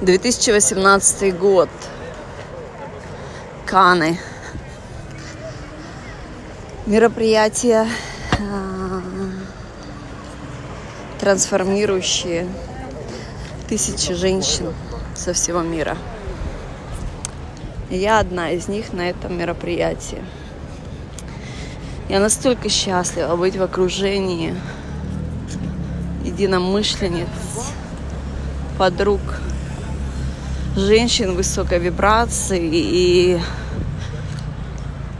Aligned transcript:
2018 0.00 1.36
год. 1.36 1.68
Каны. 3.66 4.18
Мероприятия, 6.86 7.86
а, 8.38 9.02
трансформирующие 11.20 12.48
тысячи 13.68 14.14
женщин 14.14 14.72
со 15.14 15.34
всего 15.34 15.60
мира. 15.60 15.98
Я 17.90 18.20
одна 18.20 18.52
из 18.52 18.68
них 18.68 18.94
на 18.94 19.10
этом 19.10 19.36
мероприятии. 19.36 20.24
Я 22.08 22.20
настолько 22.20 22.70
счастлива 22.70 23.36
быть 23.36 23.56
в 23.56 23.62
окружении 23.62 24.56
единомышленниц, 26.24 27.28
подруг, 28.78 29.20
женщин 30.76 31.34
высокой 31.34 31.78
вибрации. 31.78 32.70
И 32.72 33.40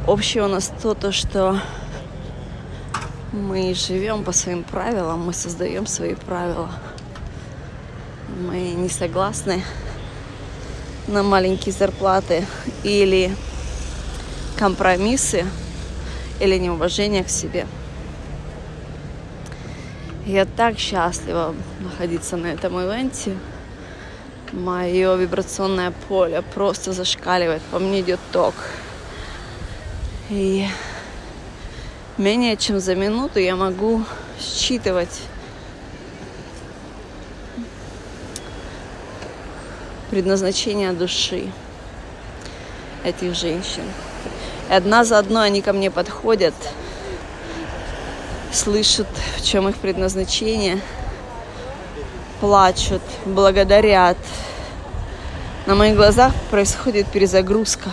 общее 0.07 0.45
у 0.45 0.49
нас 0.49 0.73
то, 0.83 0.95
то 0.95 1.13
что 1.13 1.61
мы 3.33 3.75
живем 3.75 4.25
по 4.25 4.33
своим 4.33 4.63
правилам, 4.63 5.21
мы 5.27 5.33
создаем 5.33 5.87
свои 5.87 6.15
правила. 6.15 6.71
Мы 8.47 8.71
не 8.71 8.89
согласны 8.89 9.63
на 11.09 11.23
маленькие 11.23 11.75
зарплаты 11.75 12.47
или 12.85 13.35
компромиссы 14.57 15.45
или 16.39 16.59
неуважение 16.59 17.25
к 17.25 17.29
себе. 17.29 17.67
Я 20.27 20.45
так 20.45 20.79
счастлива 20.79 21.55
находиться 21.81 22.37
на 22.37 22.47
этом 22.47 22.79
ивенте. 22.79 23.35
Мое 24.53 25.15
вибрационное 25.15 25.93
поле 26.09 26.43
просто 26.55 26.93
зашкаливает, 26.93 27.63
по 27.71 27.79
мне 27.79 28.01
идет 28.01 28.19
ток. 28.33 28.55
И 30.29 30.67
менее 32.19 32.57
чем 32.57 32.81
за 32.81 32.97
минуту 32.97 33.39
я 33.39 33.55
могу 33.55 34.05
считывать 34.41 35.21
предназначение 40.11 40.93
души 40.93 41.53
этих 43.05 43.37
женщин. 43.37 43.85
И 44.69 44.73
одна 44.73 45.05
за 45.05 45.19
одной 45.19 45.47
они 45.47 45.63
ко 45.63 45.73
мне 45.73 45.93
подходят, 45.93 46.55
слышат, 48.53 49.07
в 49.37 49.45
чем 49.45 49.69
их 49.69 49.77
предназначение, 49.77 50.81
плачут, 52.41 53.03
благодарят. 53.25 54.17
На 55.71 55.77
моих 55.77 55.95
глазах 55.95 56.35
происходит 56.51 57.07
перезагрузка. 57.07 57.91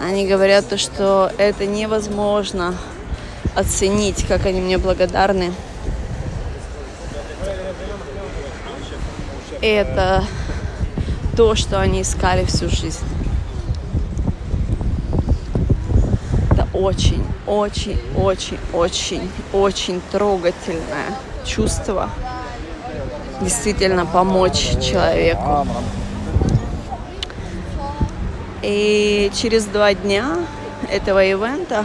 Они 0.00 0.26
говорят 0.26 0.68
то, 0.68 0.76
что 0.76 1.30
это 1.38 1.64
невозможно 1.64 2.74
оценить, 3.54 4.26
как 4.26 4.46
они 4.46 4.60
мне 4.60 4.78
благодарны. 4.78 5.52
это 9.62 10.24
то, 11.36 11.54
что 11.54 11.80
они 11.80 12.02
искали 12.02 12.44
всю 12.46 12.68
жизнь. 12.68 13.06
Это 16.50 16.66
очень, 16.74 17.24
очень, 17.46 18.00
очень, 18.16 18.58
очень, 18.72 19.30
очень 19.52 20.02
трогательное 20.10 21.16
чувство 21.46 22.10
действительно 23.40 24.06
помочь 24.06 24.70
человеку. 24.82 25.66
И 28.62 29.30
через 29.34 29.64
два 29.66 29.92
дня 29.94 30.38
этого 30.90 31.24
ивента 31.24 31.84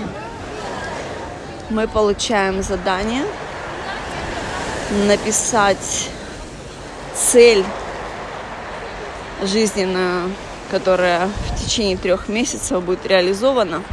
мы 1.70 1.88
получаем 1.88 2.64
задание 2.64 3.24
написать 5.08 6.10
цель 7.16 7.66
жизненная, 9.44 10.24
которая 10.72 11.28
в 11.28 11.64
течение 11.64 11.98
трех 11.98 12.28
месяцев 12.28 12.84
будет 12.84 13.06
реализована. 13.06 13.84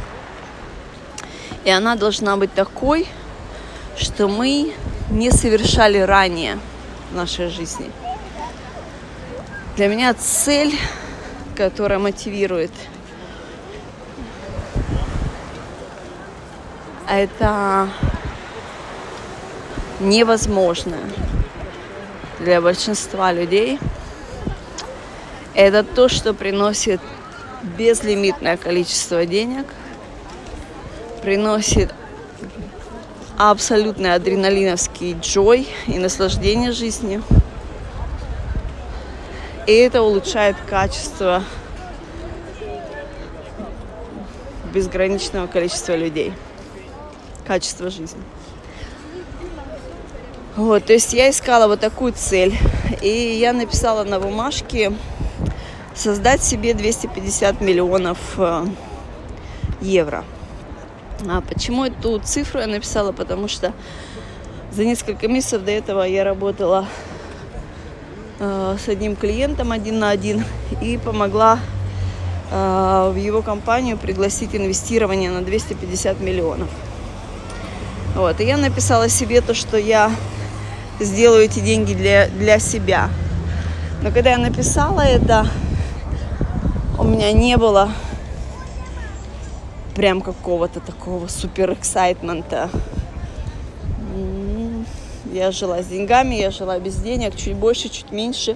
И 1.65 1.69
она 1.69 1.95
должна 1.95 2.37
быть 2.37 2.53
такой, 2.53 3.07
что 3.97 4.27
мы 4.27 4.73
не 5.09 5.31
совершали 5.31 5.97
ранее 5.99 6.57
в 7.11 7.15
нашей 7.15 7.49
жизни. 7.49 7.91
Для 9.75 9.87
меня 9.87 10.13
цель, 10.13 10.77
которая 11.55 11.99
мотивирует, 11.99 12.71
это 17.09 17.89
невозможное 19.99 21.09
для 22.39 22.61
большинства 22.61 23.31
людей 23.31 23.79
это 25.57 25.83
то, 25.83 26.07
что 26.07 26.35
приносит 26.35 27.01
безлимитное 27.63 28.57
количество 28.57 29.25
денег, 29.25 29.65
приносит 31.23 31.91
абсолютный 33.37 34.15
адреналиновский 34.15 35.13
джой 35.21 35.67
и 35.85 35.99
наслаждение 35.99 36.71
жизнью. 36.71 37.23
И 39.67 39.73
это 39.73 40.01
улучшает 40.01 40.55
качество 40.67 41.43
безграничного 44.73 45.47
количества 45.47 45.95
людей, 45.95 46.33
качество 47.45 47.89
жизни. 47.89 48.21
Вот, 50.55 50.85
то 50.85 50.93
есть 50.93 51.13
я 51.13 51.29
искала 51.29 51.67
вот 51.67 51.79
такую 51.79 52.13
цель. 52.13 52.57
И 53.01 53.09
я 53.09 53.53
написала 53.53 54.03
на 54.03 54.19
бумажке 54.19 54.93
создать 55.93 56.43
себе 56.43 56.73
250 56.73 57.61
миллионов 57.61 58.17
э, 58.37 58.65
евро. 59.81 60.23
А 61.25 61.41
почему 61.41 61.85
эту 61.85 62.19
цифру 62.19 62.59
я 62.59 62.67
написала? 62.67 63.11
Потому 63.11 63.47
что 63.47 63.73
за 64.71 64.85
несколько 64.85 65.27
месяцев 65.27 65.63
до 65.63 65.71
этого 65.71 66.03
я 66.03 66.23
работала 66.23 66.85
э, 68.39 68.77
с 68.83 68.87
одним 68.87 69.15
клиентом 69.15 69.71
один 69.71 69.99
на 69.99 70.11
один 70.11 70.43
и 70.81 70.97
помогла 70.97 71.59
э, 72.51 73.11
в 73.13 73.17
его 73.17 73.41
компанию 73.41 73.97
пригласить 73.97 74.55
инвестирование 74.55 75.31
на 75.31 75.41
250 75.41 76.19
миллионов. 76.19 76.69
Вот. 78.15 78.39
И 78.39 78.45
я 78.45 78.57
написала 78.57 79.09
себе 79.09 79.41
то, 79.41 79.53
что 79.53 79.77
я 79.77 80.11
сделаю 80.99 81.45
эти 81.45 81.59
деньги 81.59 81.93
для, 81.93 82.27
для 82.27 82.59
себя. 82.59 83.09
Но 84.03 84.11
когда 84.11 84.31
я 84.31 84.37
написала 84.37 85.01
это, 85.01 85.47
у 86.99 87.03
меня 87.03 87.31
не 87.31 87.57
было 87.57 87.89
прям 89.97 90.21
какого-то 90.21 90.79
такого 90.79 91.27
супер 91.27 91.73
эксайтмента. 91.73 92.69
Я 95.33 95.51
жила 95.51 95.81
с 95.81 95.87
деньгами, 95.87 96.35
я 96.35 96.51
жила 96.51 96.77
без 96.77 96.97
денег, 96.97 97.35
чуть 97.35 97.55
больше, 97.55 97.89
чуть 97.89 98.11
меньше. 98.11 98.55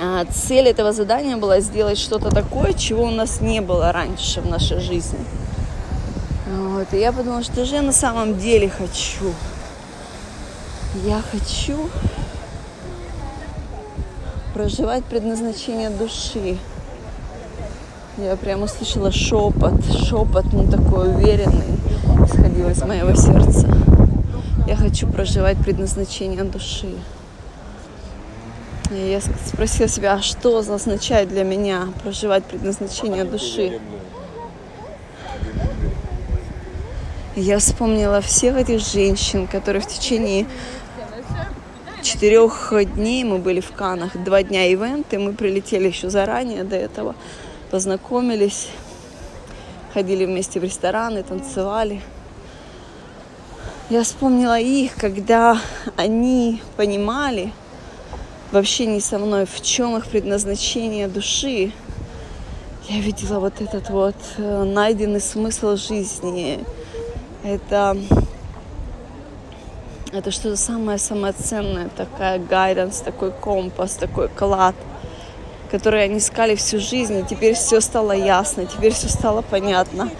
А 0.00 0.24
цель 0.24 0.68
этого 0.68 0.94
задания 0.94 1.36
была 1.36 1.60
сделать 1.60 1.98
что-то 1.98 2.30
такое, 2.30 2.72
чего 2.72 3.04
у 3.04 3.10
нас 3.10 3.42
не 3.42 3.60
было 3.60 3.92
раньше 3.92 4.40
в 4.40 4.46
нашей 4.46 4.80
жизни. 4.80 5.18
Вот. 6.46 6.94
И 6.94 6.98
я 6.98 7.12
подумала, 7.12 7.42
что 7.42 7.66
же 7.66 7.74
я 7.74 7.82
на 7.82 7.92
самом 7.92 8.38
деле 8.38 8.70
хочу. 8.70 9.34
Я 11.04 11.20
хочу 11.30 11.90
проживать 14.54 15.04
предназначение 15.04 15.90
души. 15.90 16.56
Я 18.18 18.34
прямо 18.34 18.64
услышала 18.64 19.12
шепот, 19.12 19.84
шепот, 19.94 20.46
ну 20.52 20.68
такой 20.68 21.14
уверенный, 21.14 21.78
исходил 22.26 22.68
из 22.68 22.82
моего 22.82 23.14
сердца. 23.14 23.68
Я 24.66 24.74
хочу 24.74 25.06
проживать 25.06 25.56
предназначение 25.58 26.42
души. 26.42 26.94
И 28.90 28.96
я 28.96 29.20
спросила 29.20 29.86
себя, 29.86 30.14
а 30.14 30.22
что 30.22 30.58
означает 30.58 31.28
для 31.28 31.44
меня 31.44 31.90
проживать 32.02 32.42
предназначение 32.44 33.22
души? 33.22 33.78
Я 37.36 37.60
вспомнила 37.60 38.20
всех 38.20 38.56
этих 38.56 38.80
женщин, 38.80 39.46
которые 39.46 39.80
в 39.80 39.86
течение 39.86 40.46
четырех 42.02 42.72
дней 42.94 43.22
мы 43.22 43.38
были 43.38 43.60
в 43.60 43.70
Канах, 43.70 44.16
два 44.24 44.42
дня 44.42 44.66
ивенты, 44.66 45.20
мы 45.20 45.34
прилетели 45.34 45.86
еще 45.86 46.10
заранее 46.10 46.64
до 46.64 46.74
этого, 46.74 47.14
познакомились, 47.70 48.68
ходили 49.92 50.24
вместе 50.24 50.60
в 50.60 50.64
рестораны, 50.64 51.22
танцевали. 51.22 52.00
Я 53.90 54.02
вспомнила 54.02 54.58
их, 54.58 54.94
когда 54.96 55.58
они 55.96 56.62
понимали 56.76 57.52
в 58.52 58.56
общении 58.56 59.00
со 59.00 59.18
мной, 59.18 59.46
в 59.46 59.60
чем 59.62 59.96
их 59.96 60.06
предназначение 60.06 61.08
души. 61.08 61.72
Я 62.88 63.00
видела 63.00 63.38
вот 63.38 63.60
этот 63.60 63.90
вот 63.90 64.16
э, 64.38 64.64
найденный 64.64 65.20
смысл 65.20 65.76
жизни. 65.76 66.58
Это, 67.44 67.96
это 70.12 70.30
что-то 70.30 70.56
самое-самое 70.56 71.34
ценное, 71.34 71.90
такая 71.96 72.38
гайденс, 72.38 73.00
такой 73.00 73.30
компас, 73.30 73.94
такой 73.94 74.28
клад, 74.28 74.74
который 75.70 76.04
они 76.04 76.18
искали 76.18 76.54
всю 76.54 76.78
жизнь, 76.80 77.18
и 77.18 77.24
теперь 77.24 77.54
все 77.54 77.80
стало 77.80 78.12
ясно, 78.12 78.66
теперь 78.66 78.92
все 78.92 79.08
стало 79.08 79.42
понятно. 79.42 80.10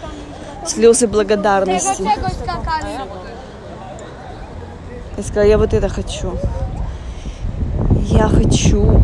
Слезы 0.65 1.07
благодарности. 1.07 2.03
Я 5.17 5.23
сказала, 5.23 5.49
я 5.49 5.57
вот 5.57 5.73
это 5.73 5.89
хочу. 5.89 6.37
Я 8.11 8.27
хочу, 8.27 9.01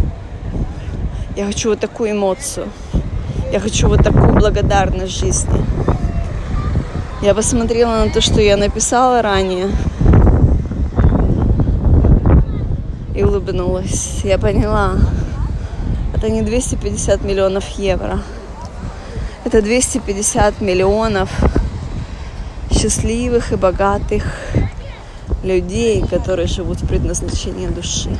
я 1.35 1.45
хочу 1.45 1.69
вот 1.69 1.79
такую 1.79 2.11
эмоцию. 2.11 2.67
Я 3.51 3.59
хочу 3.59 3.87
вот 3.87 4.03
такую 4.03 4.33
благодарность 4.33 5.19
жизни. 5.19 5.63
Я 7.21 7.33
посмотрела 7.33 8.05
на 8.05 8.09
то, 8.11 8.21
что 8.21 8.41
я 8.41 8.57
написала 8.57 9.21
ранее. 9.21 9.69
И 13.15 13.23
улыбнулась. 13.23 14.21
Я 14.23 14.37
поняла, 14.37 14.93
это 16.15 16.29
не 16.29 16.41
250 16.43 17.23
миллионов 17.23 17.67
евро. 17.77 18.21
Это 19.43 19.61
250 19.61 20.61
миллионов 20.61 21.29
счастливых 22.71 23.51
и 23.51 23.57
богатых 23.57 24.23
людей, 25.43 26.01
которые 26.07 26.47
живут 26.47 26.81
в 26.81 26.87
предназначении 26.87 27.67
души. 27.67 28.17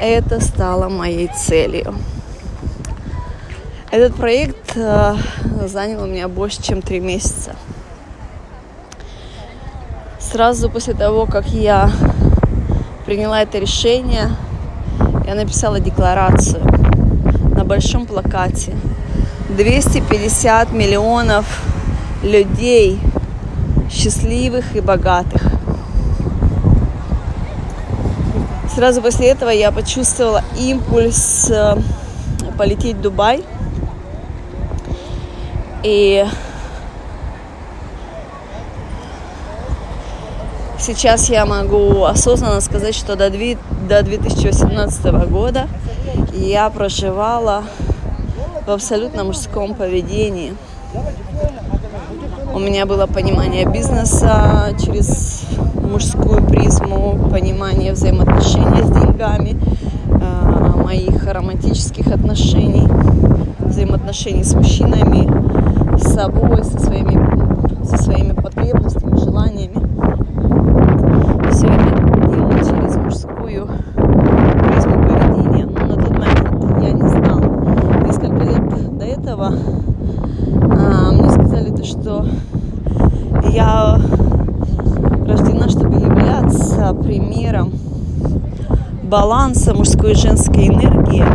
Это 0.00 0.40
стало 0.40 0.88
моей 0.88 1.28
целью. 1.28 1.94
Этот 3.90 4.14
проект 4.14 4.76
э, 4.76 5.14
занял 5.66 6.04
у 6.04 6.06
меня 6.06 6.26
больше, 6.28 6.62
чем 6.62 6.80
три 6.80 7.00
месяца. 7.00 7.54
Сразу 10.18 10.70
после 10.70 10.94
того, 10.94 11.26
как 11.26 11.48
я 11.48 11.90
приняла 13.04 13.42
это 13.42 13.58
решение, 13.58 14.30
я 15.30 15.36
написала 15.36 15.78
декларацию 15.78 16.60
на 17.54 17.64
большом 17.64 18.04
плакате. 18.04 18.72
250 19.50 20.72
миллионов 20.72 21.46
людей 22.24 22.98
счастливых 23.88 24.74
и 24.74 24.80
богатых. 24.80 25.40
Сразу 28.74 29.00
после 29.02 29.28
этого 29.28 29.50
я 29.50 29.70
почувствовала 29.70 30.42
импульс 30.58 31.48
э, 31.48 31.76
полететь 32.58 32.96
в 32.96 33.00
Дубай. 33.00 33.44
И 35.84 36.26
сейчас 40.80 41.28
я 41.30 41.46
могу 41.46 42.04
осознанно 42.04 42.60
сказать, 42.60 42.94
что 42.94 43.16
до 43.16 43.30
2018 43.30 45.04
года 45.30 45.68
я 46.34 46.68
проживала 46.70 47.64
в 48.66 48.70
абсолютно 48.70 49.24
мужском 49.24 49.74
поведении– 49.74 50.54
у 52.52 52.58
меня 52.58 52.84
было 52.84 53.06
понимание 53.06 53.64
бизнеса 53.64 54.74
через 54.84 55.44
мужскую 55.74 56.42
призму, 56.42 57.16
понимание 57.30 57.92
взаимоотношений 57.92 58.82
с 58.82 58.90
деньгами, 58.90 59.56
э, 60.08 60.76
моих 60.76 61.24
романтических 61.32 62.08
отношений, 62.08 62.88
взаимоотношений 63.60 64.42
с 64.42 64.54
мужчинами, 64.54 65.30
с 65.96 66.12
собой, 66.12 66.64
со 66.64 66.80
своими, 66.80 67.84
со 67.84 67.96
своими 68.02 68.32
потребностями, 68.32 69.16
желаниями. 69.16 69.76
Все 71.52 71.66
это 71.68 72.28
делала 72.28 72.58
через 72.58 72.96
мужскую 72.96 73.68
призму 73.94 74.94
поведения. 75.06 75.66
Но 75.66 75.86
на 75.86 75.94
тот 75.94 76.10
момент 76.10 76.82
я 76.82 76.92
не 76.92 77.08
знала. 77.08 78.04
Несколько 78.04 78.44
лет 78.44 78.98
до 78.98 79.04
этого 79.04 79.54
а, 80.72 81.12
мне 81.12 81.30
сказали 81.30 81.70
то, 81.70 81.84
что 81.84 82.26
я 83.52 83.98
рождена, 85.26 85.68
чтобы 85.68 85.98
являться 85.98 86.94
примером 87.10 87.72
баланса 89.02 89.74
мужской 89.74 90.12
и 90.12 90.14
женской 90.14 90.68
энергии 90.68 91.26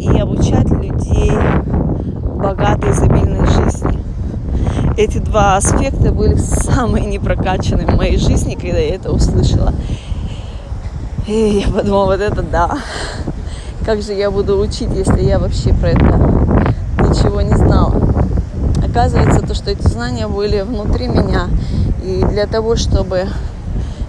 и 0.00 0.18
обучать 0.18 0.70
людей 0.70 1.30
богатой, 2.38 2.92
изобильной 2.92 3.46
жизни. 3.48 4.02
Эти 4.96 5.18
два 5.18 5.56
аспекта 5.56 6.10
были 6.10 6.36
самые 6.36 7.04
непрокачанные 7.04 7.86
в 7.86 7.96
моей 7.98 8.16
жизни, 8.16 8.54
когда 8.54 8.78
я 8.78 8.94
это 8.94 9.12
услышала. 9.12 9.74
И 11.26 11.62
я 11.66 11.70
подумала, 11.70 12.06
вот 12.06 12.20
это 12.20 12.42
да. 12.42 12.78
Как 13.84 14.00
же 14.00 14.14
я 14.14 14.30
буду 14.30 14.58
учить, 14.58 14.88
если 14.94 15.22
я 15.22 15.38
вообще 15.38 15.74
про 15.74 15.90
это 15.90 16.18
ничего 17.10 17.42
не 17.42 17.54
знала 17.58 18.12
оказывается, 18.92 19.40
то, 19.40 19.54
что 19.54 19.70
эти 19.70 19.86
знания 19.88 20.28
были 20.28 20.60
внутри 20.60 21.08
меня. 21.08 21.48
И 22.04 22.22
для 22.28 22.46
того, 22.46 22.76
чтобы 22.76 23.26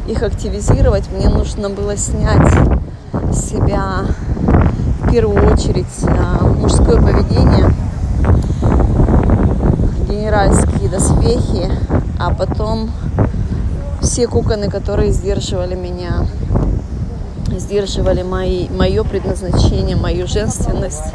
их 0.08 0.22
активизировать, 0.22 1.10
мне 1.12 1.30
нужно 1.30 1.70
было 1.70 1.96
снять 1.98 2.52
с 3.32 3.50
себя 3.50 4.06
в 5.02 5.12
первую 5.12 5.52
очередь 5.52 5.86
а, 6.08 6.44
мужское 6.44 6.98
поведение, 6.98 7.72
генеральские 10.08 10.90
доспехи, 10.90 11.72
а 12.20 12.34
потом 12.34 12.92
все 14.02 14.28
куконы, 14.28 14.70
которые 14.70 15.12
сдерживали 15.12 15.76
меня, 15.76 16.28
сдерживали 17.58 18.24
мои, 18.24 18.68
мое 18.70 19.04
предназначение, 19.04 19.96
мою 19.96 20.28
женственность, 20.28 21.14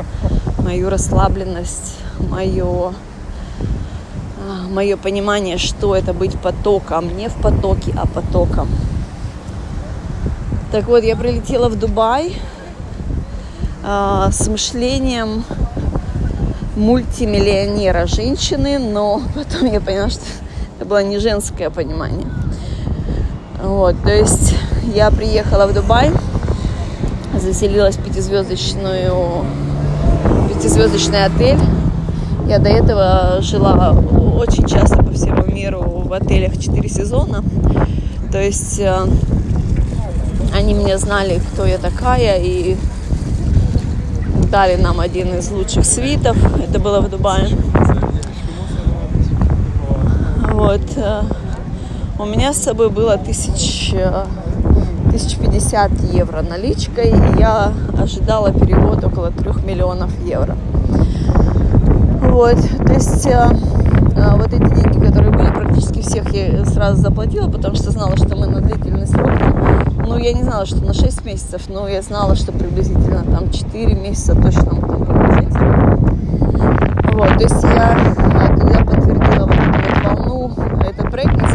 мою 0.59 0.89
расслабленность, 0.89 1.97
мое 2.19 2.93
мое 4.69 4.97
понимание, 4.97 5.59
что 5.59 5.95
это 5.95 6.13
быть 6.13 6.39
потоком, 6.39 7.17
не 7.17 7.29
в 7.29 7.35
потоке, 7.35 7.95
а 7.97 8.07
потоком. 8.07 8.69
Так 10.71 10.87
вот, 10.87 11.03
я 11.03 11.17
прилетела 11.17 11.69
в 11.69 11.79
Дубай 11.79 12.37
э, 13.85 14.29
с 14.31 14.49
мышлением 14.49 15.45
мультимиллионера 16.77 18.07
женщины, 18.07 18.79
но 18.79 19.23
потом 19.35 19.73
я 19.73 19.81
поняла, 19.81 20.11
что 20.11 20.23
это 20.77 20.89
было 20.89 21.03
не 21.03 21.19
женское 21.19 21.71
понимание. 21.71 22.27
Вот, 23.63 24.01
то 24.03 24.11
есть 24.11 24.55
я 24.95 25.11
приехала 25.11 25.67
в 25.67 25.75
Дубай, 25.75 26.13
заселилась 27.35 27.97
в 27.97 28.05
пятизвездочную, 28.05 29.45
пятизвездочный 30.49 31.25
отель. 31.25 31.59
Я 32.47 32.59
до 32.59 32.69
этого 32.69 33.39
жила 33.41 33.93
очень 34.39 34.67
часто 34.67 35.03
по 35.03 35.11
всему 35.11 35.45
миру 35.47 35.83
в 35.83 36.13
отелях 36.13 36.57
4 36.59 36.89
сезона. 36.89 37.43
То 38.31 38.41
есть 38.41 38.79
э, 38.79 38.97
они 40.55 40.75
меня 40.75 40.97
знали, 40.99 41.41
кто 41.53 41.67
я 41.67 41.79
такая, 41.79 42.39
и 42.41 42.77
дали 44.51 44.77
нам 44.77 45.01
один 45.01 45.35
из 45.35 45.51
лучших 45.51 45.85
свитов. 45.85 46.37
Это 46.63 46.79
было 46.79 47.01
в 47.01 47.11
Дубае. 47.11 47.49
Вот. 50.53 50.83
Э, 50.97 51.23
у 52.21 52.25
меня 52.25 52.53
с 52.53 52.59
собой 52.59 52.91
было 52.91 53.19
тысяч, 53.19 53.93
1050 53.93 55.91
евро 56.13 56.43
наличкой, 56.43 57.11
и 57.11 57.41
я 57.41 57.73
ожидала 58.01 58.53
перевод 58.53 59.03
около 59.05 59.33
3 59.33 59.65
миллионов 59.65 60.11
евро. 60.25 60.57
Вот, 62.21 62.59
то 62.87 62.93
есть 62.93 63.27
э, 63.27 63.49
вот 64.37 64.53
эти 64.53 64.75
деньги, 64.75 65.05
которые 65.05 65.33
были 65.33 65.51
практически 65.51 66.01
всех, 66.01 66.33
я 66.35 66.65
сразу 66.65 67.03
заплатила, 67.03 67.49
потому 67.51 67.75
что 67.75 67.91
знала, 67.91 68.17
что 68.17 68.37
мы 68.37 68.47
на 68.47 68.61
длительный 68.61 69.07
срок. 69.07 69.31
Ну, 70.07 70.17
я 70.19 70.33
не 70.33 70.43
знала, 70.43 70.67
что 70.67 70.85
на 70.85 70.95
6 70.95 71.25
месяцев, 71.25 71.63
но 71.69 71.89
я 71.89 72.03
знала, 72.03 72.35
что 72.35 72.53
приблизительно 72.53 73.23
там 73.25 73.51
4 73.51 73.95
месяца 73.95 74.35
точно 74.35 74.75
мы 74.75 74.81
там 74.81 74.99
будем 74.99 75.19
Вот, 77.13 77.39
то 77.39 77.43
есть 77.43 77.63
я, 77.63 77.97
а, 78.17 78.57
когда 78.57 78.85
подтвердила 78.85 79.47
вот 79.47 79.55
эту 79.55 79.73
вот 79.73 80.05
волну, 80.05 80.53
этот 80.89 81.11
проект 81.11 81.48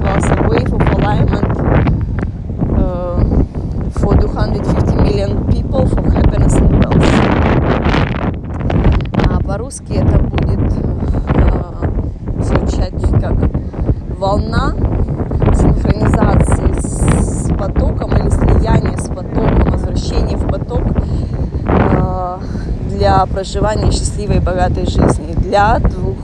проживания 23.34 23.92
счастливой 23.92 24.38
и 24.38 24.40
богатой 24.40 24.86
жизни 24.86 25.34
для 25.34 25.80
двух, 25.80 26.18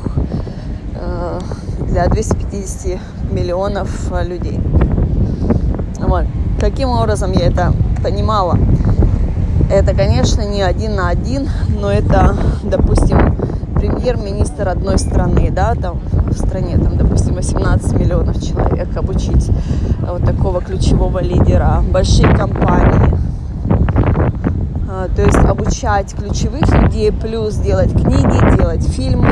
э, 0.96 1.40
для 1.88 2.08
250 2.08 3.00
миллионов 3.32 3.90
людей. 4.28 4.60
Вот. 6.00 6.26
Каким 6.60 6.90
образом 6.90 7.32
я 7.32 7.48
это 7.48 7.74
понимала? 8.04 8.58
Это, 9.72 9.96
конечно, 9.96 10.42
не 10.42 10.62
один 10.62 10.96
на 10.96 11.10
один, 11.10 11.50
но 11.80 11.92
это, 11.92 12.36
допустим, 12.64 13.36
премьер-министр 13.76 14.70
одной 14.70 15.00
страны, 15.00 15.50
да, 15.52 15.74
там 15.76 16.00
в 16.12 16.38
стране, 16.38 16.78
там, 16.78 16.98
допустим, 16.98 17.36
18 17.36 17.94
миллионов 17.94 18.42
человек 18.44 18.96
обучить 18.96 19.50
вот 20.00 20.24
такого 20.26 20.62
ключевого 20.62 21.22
лидера, 21.22 21.84
большие 21.92 22.36
компании, 22.36 23.19
то 25.20 25.26
есть 25.26 25.46
обучать 25.46 26.16
ключевых 26.16 26.74
людей, 26.82 27.12
плюс 27.12 27.56
делать 27.56 27.92
книги, 27.92 28.58
делать 28.58 28.88
фильмы, 28.88 29.28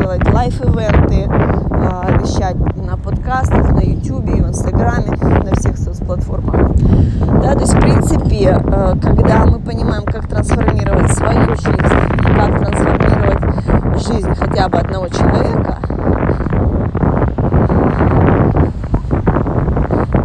делать 0.00 0.22
лайф-ивенты, 0.32 1.26
а, 1.28 2.16
вещать 2.22 2.54
на 2.76 2.96
подкастах, 2.96 3.72
на 3.72 3.80
YouTube, 3.80 4.24
в 4.24 4.48
Инстаграме, 4.48 5.16
на 5.20 5.52
всех 5.56 5.78
соцплатформах. 5.78 6.70
Да, 7.42 7.54
то 7.54 7.60
есть, 7.60 7.74
в 7.74 7.80
принципе, 7.80 8.62
э, 8.62 8.94
когда 9.02 9.46
мы 9.46 9.58
понимаем, 9.58 10.04
как 10.04 10.28
трансформировать 10.28 11.12
свою 11.12 11.56
жизнь 11.56 11.96
и 12.14 12.34
как 12.36 12.60
трансформировать 12.60 14.06
жизнь 14.06 14.32
хотя 14.36 14.68
бы 14.68 14.78
одного 14.78 15.08
человека, 15.08 15.78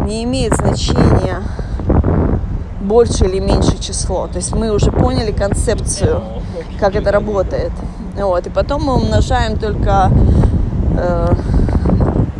не 0.06 0.22
имеет 0.22 0.54
значения, 0.54 1.38
больше 2.92 3.24
или 3.24 3.40
меньше 3.40 3.78
число. 3.78 4.26
То 4.26 4.36
есть 4.36 4.54
мы 4.54 4.70
уже 4.70 4.92
поняли 4.92 5.32
концепцию, 5.32 6.20
как 6.78 6.94
это 6.94 7.10
работает. 7.10 7.72
Вот. 8.20 8.46
И 8.46 8.50
потом 8.50 8.82
мы 8.82 8.94
умножаем 8.96 9.58
только 9.58 10.10
э, 10.98 11.34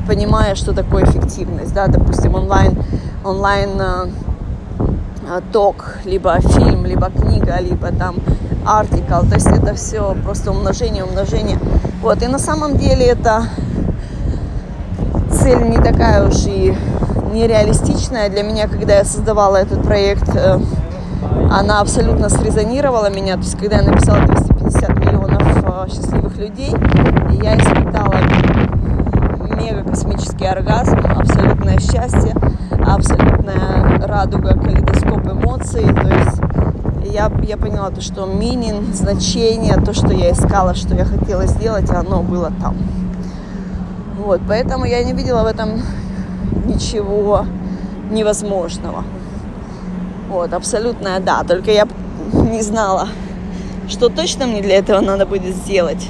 понимая, 0.06 0.54
что 0.54 0.74
такое 0.74 1.04
эффективность. 1.04 1.72
Да? 1.72 1.86
Допустим, 1.86 2.34
онлайн, 2.34 2.76
онлайн 3.24 3.70
э, 3.80 4.08
э, 5.26 5.40
ток, 5.52 5.96
либо 6.04 6.38
фильм, 6.40 6.84
либо 6.84 7.08
книга, 7.10 7.58
либо 7.58 7.88
там 7.88 8.16
артикл. 8.66 9.26
То 9.30 9.36
есть 9.36 9.46
это 9.46 9.72
все 9.72 10.14
просто 10.22 10.50
умножение, 10.50 11.04
умножение. 11.04 11.58
Вот. 12.02 12.22
И 12.22 12.26
на 12.26 12.38
самом 12.38 12.76
деле 12.76 13.06
это 13.06 13.44
цель 15.30 15.62
не 15.70 15.78
такая 15.78 16.28
уж 16.28 16.44
и 16.44 16.76
нереалистичная 17.32 18.28
для 18.28 18.42
меня, 18.42 18.68
когда 18.68 18.96
я 18.96 19.04
создавала 19.04 19.56
этот 19.56 19.82
проект, 19.82 20.28
э, 20.36 20.60
она 21.50 21.80
абсолютно 21.80 22.28
срезонировала 22.28 23.10
меня. 23.10 23.34
То 23.34 23.40
есть, 23.40 23.58
когда 23.58 23.76
я 23.76 23.82
написала 23.82 24.20
250 24.26 24.98
миллионов 24.98 25.42
э, 25.42 25.88
счастливых 25.90 26.36
людей, 26.36 26.74
я 27.42 27.56
испытала 27.56 28.14
мега 29.56 29.88
космический 29.88 30.46
оргазм, 30.46 30.98
абсолютное 31.06 31.78
счастье, 31.78 32.34
абсолютная 32.86 34.06
радуга, 34.06 34.54
калейдоскоп 34.54 35.26
эмоций. 35.26 35.84
То 35.84 36.08
есть 36.08 37.12
я, 37.12 37.30
я 37.42 37.56
поняла 37.56 37.90
то, 37.90 38.00
что 38.00 38.26
минин, 38.26 38.92
значение, 38.92 39.74
то, 39.76 39.94
что 39.94 40.12
я 40.12 40.32
искала, 40.32 40.74
что 40.74 40.94
я 40.94 41.04
хотела 41.04 41.46
сделать, 41.46 41.90
оно 41.90 42.22
было 42.22 42.52
там. 42.60 42.76
Вот, 44.18 44.40
поэтому 44.46 44.84
я 44.84 45.02
не 45.02 45.12
видела 45.14 45.42
в 45.42 45.46
этом 45.46 45.82
ничего 46.66 47.46
невозможного. 48.10 49.04
Вот, 50.28 50.52
абсолютная 50.52 51.20
да. 51.20 51.44
Только 51.44 51.70
я 51.70 51.86
не 52.32 52.62
знала, 52.62 53.08
что 53.88 54.08
точно 54.08 54.46
мне 54.46 54.62
для 54.62 54.76
этого 54.76 55.00
надо 55.00 55.26
будет 55.26 55.54
сделать. 55.54 56.08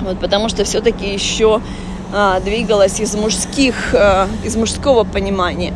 Вот, 0.00 0.18
потому 0.18 0.48
что 0.48 0.64
все-таки 0.64 1.12
еще 1.12 1.60
а, 2.12 2.40
двигалась 2.40 3.00
из 3.00 3.14
мужских, 3.14 3.94
а, 3.94 4.28
из 4.44 4.56
мужского 4.56 5.04
понимания. 5.04 5.72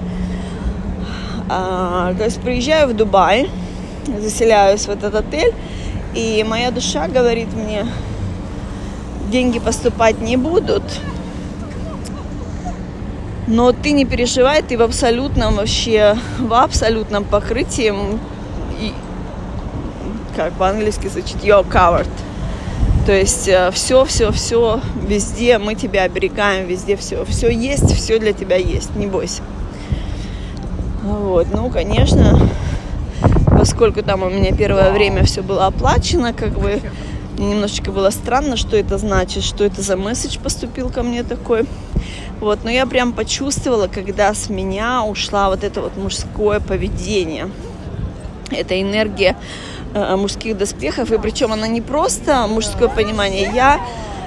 А, 1.48 2.14
то 2.16 2.24
есть 2.24 2.40
приезжаю 2.40 2.88
в 2.88 2.94
Дубай, 2.94 3.48
заселяюсь 4.20 4.86
в 4.86 4.90
этот 4.90 5.14
отель, 5.14 5.54
и 6.14 6.44
моя 6.46 6.70
душа 6.70 7.08
говорит 7.08 7.48
мне, 7.54 7.86
деньги 9.30 9.58
поступать 9.58 10.20
не 10.20 10.36
будут, 10.36 10.82
но 13.48 13.72
ты 13.72 13.92
не 13.92 14.04
переживай, 14.04 14.62
ты 14.62 14.76
в 14.76 14.82
абсолютном 14.82 15.56
вообще, 15.56 16.16
в 16.38 16.52
абсолютном 16.52 17.24
покрытии, 17.24 17.92
и, 18.78 18.92
как 20.36 20.52
по-английски 20.52 21.08
звучит, 21.08 21.36
you're 21.42 21.66
covered. 21.66 22.06
То 23.06 23.12
есть 23.12 23.48
все, 23.72 24.04
все, 24.04 24.32
все, 24.32 24.82
везде 25.02 25.56
мы 25.56 25.74
тебя 25.74 26.02
оберегаем, 26.02 26.66
везде 26.66 26.94
все, 26.96 27.24
все 27.24 27.50
есть, 27.50 27.90
все 27.94 28.18
для 28.18 28.34
тебя 28.34 28.56
есть, 28.56 28.94
не 28.96 29.06
бойся. 29.06 29.42
Вот, 31.02 31.46
ну, 31.50 31.70
конечно, 31.70 32.38
поскольку 33.50 34.02
там 34.02 34.24
у 34.24 34.28
меня 34.28 34.52
первое 34.52 34.92
время 34.92 35.24
все 35.24 35.40
было 35.40 35.66
оплачено, 35.66 36.34
как 36.34 36.50
бы 36.50 36.82
немножечко 37.38 37.92
было 37.92 38.10
странно, 38.10 38.58
что 38.58 38.76
это 38.76 38.98
значит, 38.98 39.42
что 39.42 39.64
это 39.64 39.80
за 39.80 39.96
месседж 39.96 40.38
поступил 40.38 40.90
ко 40.90 41.02
мне 41.02 41.22
такой. 41.22 41.64
Вот, 42.40 42.60
но 42.62 42.70
я 42.70 42.86
прям 42.86 43.12
почувствовала, 43.12 43.88
когда 43.88 44.32
с 44.32 44.48
меня 44.48 45.02
ушла 45.02 45.48
вот 45.48 45.64
это 45.64 45.80
вот 45.80 45.96
мужское 45.96 46.60
поведение. 46.60 47.50
Эта 48.50 48.80
энергия 48.80 49.36
э, 49.92 50.16
мужских 50.16 50.56
доспехов. 50.56 51.10
И 51.10 51.18
причем 51.18 51.52
она 51.52 51.66
не 51.66 51.80
просто 51.80 52.46
мужское 52.46 52.88
понимание. 52.88 53.50
Я 53.52 53.80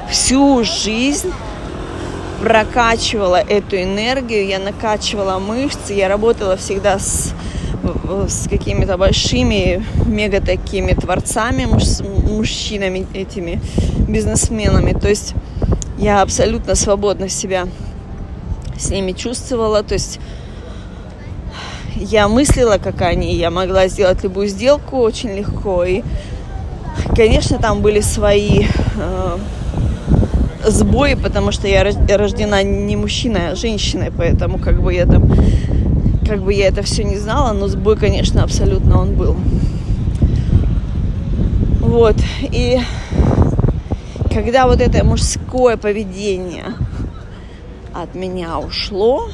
всю 0.10 0.64
жизнь 0.64 1.32
прокачивала 2.42 3.38
эту 3.38 3.82
энергию, 3.82 4.46
я 4.48 4.60
накачивала 4.60 5.40
мышцы, 5.40 5.94
я 5.94 6.10
работала 6.10 6.58
всегда 6.58 6.98
с, 7.00 7.34
с 8.28 8.50
какими-то 8.50 8.98
большими, 8.98 9.86
мега 10.06 10.42
такими 10.42 10.94
творцами, 10.94 11.66
муж, 11.66 11.84
мужчинами, 12.30 13.08
этими 13.14 13.62
бизнесменами. 14.08 14.94
То 14.94 15.08
есть 15.08 15.34
я 15.98 16.22
абсолютно 16.22 16.76
свободно 16.76 17.30
себя 17.30 17.68
с 18.82 18.90
ними 18.90 19.12
чувствовала. 19.14 19.84
То 19.84 19.94
есть 19.94 20.20
я 21.96 22.28
мыслила, 22.28 22.78
как 22.78 23.02
они, 23.02 23.36
я 23.36 23.52
могла 23.52 23.88
сделать 23.88 24.24
любую 24.24 24.48
сделку 24.48 24.98
очень 24.98 25.30
легко. 25.30 25.84
И, 25.84 26.02
конечно, 27.16 27.58
там 27.58 27.82
были 27.82 28.02
свои 28.02 28.66
э, 28.98 29.38
сбои, 30.66 31.14
потому 31.14 31.52
что 31.52 31.68
я 31.68 31.84
рождена 31.84 32.64
не 32.64 32.96
мужчиной, 32.96 33.52
а 33.52 33.56
женщиной, 33.56 34.12
поэтому 34.16 34.58
как 34.58 34.82
бы 34.82 34.94
я 34.94 35.06
там, 35.06 35.32
как 36.28 36.42
бы 36.42 36.54
я 36.54 36.68
это 36.68 36.82
все 36.82 37.04
не 37.04 37.18
знала, 37.18 37.54
но 37.54 37.68
сбой, 37.68 37.98
конечно, 37.98 38.44
абсолютно 38.44 39.00
он 39.00 39.16
был. 39.16 39.36
Вот, 41.82 42.16
и 42.42 42.80
когда 44.34 44.66
вот 44.66 44.80
это 44.80 45.04
мужское 45.04 45.76
поведение 45.76 46.66
от 47.94 48.16
меня 48.16 48.60
ушло, 48.60 49.30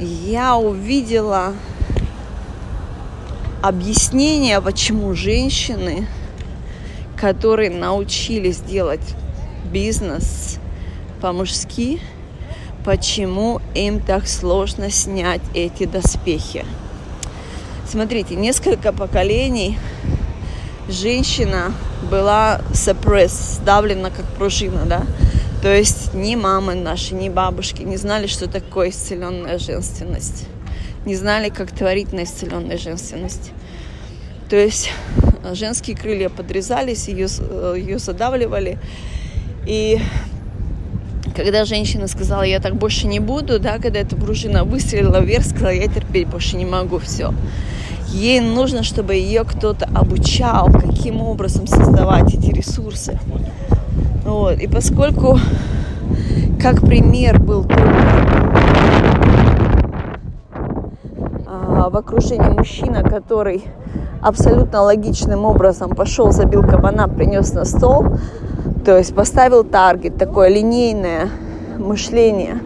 я 0.00 0.56
увидела 0.56 1.54
объяснение, 3.62 4.60
почему 4.60 5.14
женщины, 5.14 6.06
которые 7.16 7.70
научились 7.70 8.60
делать 8.60 9.14
бизнес 9.72 10.58
по-мужски, 11.20 12.00
почему 12.84 13.60
им 13.74 14.00
так 14.00 14.28
сложно 14.28 14.90
снять 14.90 15.40
эти 15.54 15.84
доспехи. 15.86 16.64
Смотрите, 17.88 18.36
несколько 18.36 18.92
поколений 18.92 19.78
женщина 20.88 21.72
была 22.10 22.60
suppressed, 22.72 23.54
сдавлена 23.54 24.10
как 24.10 24.26
пружина, 24.36 24.84
да, 24.84 25.02
то 25.62 25.74
есть 25.74 26.14
ни 26.14 26.34
мамы 26.36 26.74
наши, 26.74 27.14
ни 27.14 27.28
бабушки 27.28 27.82
не 27.82 27.96
знали, 27.96 28.26
что 28.26 28.48
такое 28.48 28.90
исцеленная 28.90 29.58
женственность. 29.58 30.46
Не 31.04 31.14
знали, 31.14 31.48
как 31.48 31.70
творить 31.70 32.12
на 32.12 32.24
исцеленной 32.24 32.78
женственности. 32.78 33.52
То 34.48 34.56
есть 34.56 34.90
э, 35.42 35.54
женские 35.54 35.96
крылья 35.96 36.28
подрезались, 36.28 37.08
ее, 37.08 37.26
э, 37.38 37.74
ее 37.78 37.98
задавливали. 37.98 38.78
И 39.66 40.00
когда 41.34 41.64
женщина 41.64 42.06
сказала, 42.06 42.42
я 42.42 42.60
так 42.60 42.76
больше 42.76 43.06
не 43.06 43.20
буду, 43.20 43.58
да, 43.58 43.78
когда 43.78 44.00
эта 44.00 44.16
пружина 44.16 44.64
выстрелила 44.64 45.20
вверх, 45.20 45.44
сказала, 45.44 45.70
я 45.70 45.86
терпеть 45.88 46.28
больше 46.28 46.56
не 46.56 46.64
могу, 46.64 46.98
все. 46.98 47.34
Ей 48.08 48.40
нужно, 48.40 48.82
чтобы 48.82 49.14
ее 49.14 49.44
кто-то 49.44 49.86
обучал, 49.94 50.70
каким 50.70 51.20
образом 51.20 51.66
создавать 51.66 52.34
эти 52.34 52.52
ресурсы. 52.52 53.18
Вот. 54.26 54.58
И 54.58 54.66
поскольку, 54.66 55.38
как 56.60 56.80
пример 56.80 57.38
был 57.38 57.64
а, 61.46 61.88
в 61.88 61.96
окружении 61.96 62.50
мужчина, 62.50 63.04
который 63.04 63.62
абсолютно 64.20 64.82
логичным 64.82 65.44
образом 65.44 65.94
пошел, 65.94 66.32
забил 66.32 66.62
кабана, 66.62 67.08
принес 67.08 67.52
на 67.52 67.64
стол, 67.64 68.04
то 68.84 68.98
есть 68.98 69.14
поставил 69.14 69.62
таргет, 69.62 70.18
такое 70.18 70.48
линейное 70.48 71.28
мышление. 71.78 72.58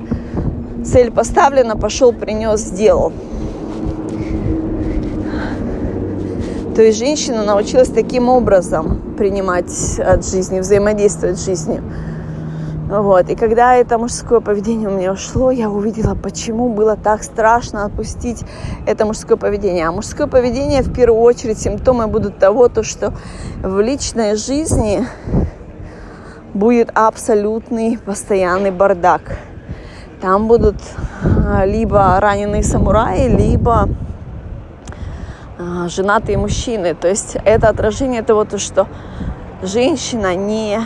Цель 0.83 1.11
поставлена, 1.11 1.77
пошел, 1.77 2.15
принес, 2.15 2.61
сделал. 2.61 3.13
То 6.81 6.87
есть 6.87 6.99
женщина 6.99 7.45
научилась 7.45 7.91
таким 7.91 8.31
образом 8.31 9.15
принимать 9.19 9.99
от 9.99 10.27
жизни, 10.27 10.61
взаимодействовать 10.61 11.39
с 11.39 11.45
жизнью. 11.45 11.83
Вот. 12.89 13.29
И 13.29 13.35
когда 13.35 13.75
это 13.75 13.99
мужское 13.99 14.41
поведение 14.41 14.89
у 14.89 14.93
меня 14.93 15.13
ушло, 15.13 15.51
я 15.51 15.69
увидела, 15.69 16.15
почему 16.15 16.71
было 16.71 16.97
так 16.97 17.23
страшно 17.23 17.85
отпустить 17.85 18.45
это 18.87 19.05
мужское 19.05 19.37
поведение. 19.37 19.89
А 19.89 19.93
мужское 19.93 20.27
поведение 20.27 20.81
в 20.81 20.91
первую 20.91 21.21
очередь 21.21 21.59
симптомы 21.59 22.07
будут 22.07 22.39
того, 22.39 22.71
то, 22.71 22.83
что 22.83 23.13
в 23.63 23.79
личной 23.81 24.37
жизни 24.37 25.07
будет 26.55 26.91
абсолютный 26.95 27.99
постоянный 27.99 28.71
бардак. 28.71 29.37
Там 30.23 30.49
будут 30.49 30.77
а, 31.47 31.67
либо 31.67 32.19
раненые 32.21 32.63
самураи, 32.63 33.29
либо 33.29 33.87
женатые 35.89 36.39
мужчины. 36.39 36.95
То 36.95 37.09
есть 37.09 37.37
это 37.45 37.69
отражение 37.69 38.23
того, 38.23 38.45
то, 38.45 38.59
что 38.59 38.87
женщина 39.63 40.35
не 40.35 40.81